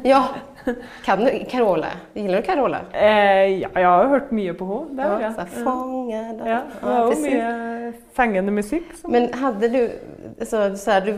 [0.04, 0.24] Ja.
[1.06, 1.88] Kan du Carola?
[2.14, 2.80] Gillar du Carola?
[2.94, 4.96] Eh, ja, jeg har jo hørt mye på henne.
[4.98, 5.34] Det har Ja, jeg.
[5.38, 8.84] här, Ja, det var jo mye fengende musikk.
[9.02, 9.92] som- Men hade du,
[10.46, 11.14] så, så här, du,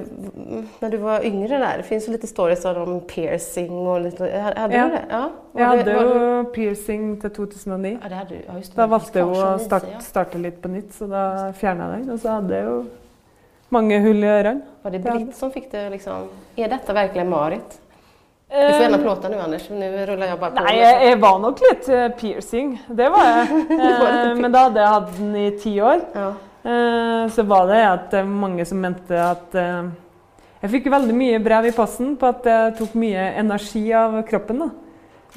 [0.80, 4.24] när du var yngre där, det finns ju lite stories om piercing och lite,
[4.58, 4.84] hade Ja.
[4.84, 5.02] du det?
[5.10, 5.30] Ja.
[5.52, 7.98] Var Jeg hadde jo du- piercing til 2009.
[8.04, 8.42] Ja, det hade du.
[8.48, 8.82] Ja, just det.
[8.82, 12.10] Da valgte jeg jo å start, starte litt på nytt, så da fjerna jeg den.
[12.14, 12.86] Og så hadde jeg jo
[13.70, 14.62] mange hull i ørene.
[14.84, 17.80] Var det Britt som fick det liksom, är detta verkligen Marit?
[18.50, 20.64] Du får gärna prata nu Anders, nu rullar jag bara på.
[20.64, 22.72] Nei, jeg, jeg var nok litt eh, piercing.
[22.88, 23.66] Det var jeg.
[23.80, 26.02] Eh, Men da hadde jeg hatt den i ti år.
[26.16, 26.30] Ja.
[26.66, 31.72] Eh, Så var det at mange som mente at Jeg fikk veldig mye brev i
[31.78, 34.60] posten på at jeg tok mye energi av kroppen.
[34.66, 34.70] da.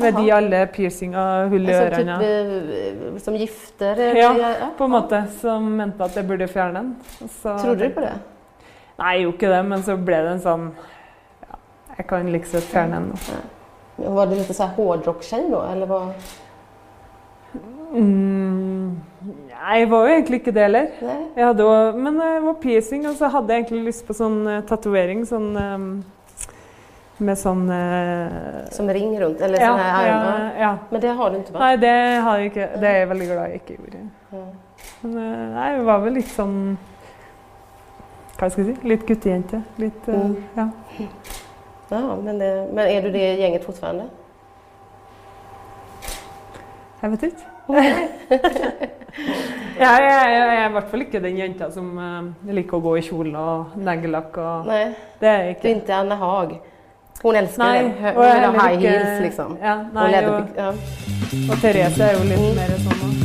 [0.01, 2.17] Med de alle piercinga, hull i Alltså, typ ørene.
[2.25, 3.93] eh, som gifter?
[3.93, 5.21] eller- Ja, på en måte.
[5.43, 6.97] Som mente at jeg burde fjerne den.
[7.21, 8.15] Og så Tror du på det?
[8.99, 10.67] Nei, jeg gjorde ikke det, men så ble det en sånn
[11.93, 13.13] ja, Jeg kan liksom den.
[13.13, 14.13] nå.
[14.15, 15.63] Var du lite så här hårdrockstjej då?
[15.63, 16.09] Eller vad?
[17.93, 20.87] Mm, nei, jeg var jo egentlig ikke det heller.
[21.37, 24.39] Jeg hadde også, men jeg var piercing, og så hadde jeg egentlig lyst på sånn
[24.49, 25.27] uh, tatovering.
[25.29, 25.89] Sånn um,
[27.23, 29.41] med sånn uh, Som ring rundt?
[29.45, 30.73] Eller ja, sånn här ja, ja.
[30.91, 31.53] Men det har du ikke?
[31.53, 31.61] va?
[31.67, 31.93] Nei, det
[32.25, 32.71] har jeg ikke.
[32.81, 34.03] Det er jeg veldig glad jeg ikke gjorde.
[34.33, 34.43] Ja.
[35.03, 36.59] Men uh, nei, jeg var vel litt sånn
[38.41, 38.89] Hva skal jeg si?
[38.89, 39.63] Litt guttejente.
[39.83, 40.37] Litt uh, Mm.
[40.57, 40.69] Ja.
[41.93, 44.05] Ja, men, det, men är du det gänget fortfarande?
[47.03, 47.49] Jeg vet ikke.
[49.83, 52.83] ja, jeg, jeg, jeg er i hvert fall ikke den jenta som uh, liker å
[52.85, 54.39] gå i kjole og neglelakk.
[54.69, 54.85] Nei,
[55.21, 55.69] det er jeg du ikke.
[55.69, 56.55] är inte Anna Haag.
[57.23, 58.15] Hun elsker Nei, det.
[58.17, 59.59] Hun er ha high heels liksom.
[59.63, 60.57] Ja, nei, og.
[60.57, 60.71] Ja.
[61.51, 62.57] og Therese er jo litt Mm.
[62.57, 63.22] mer sånn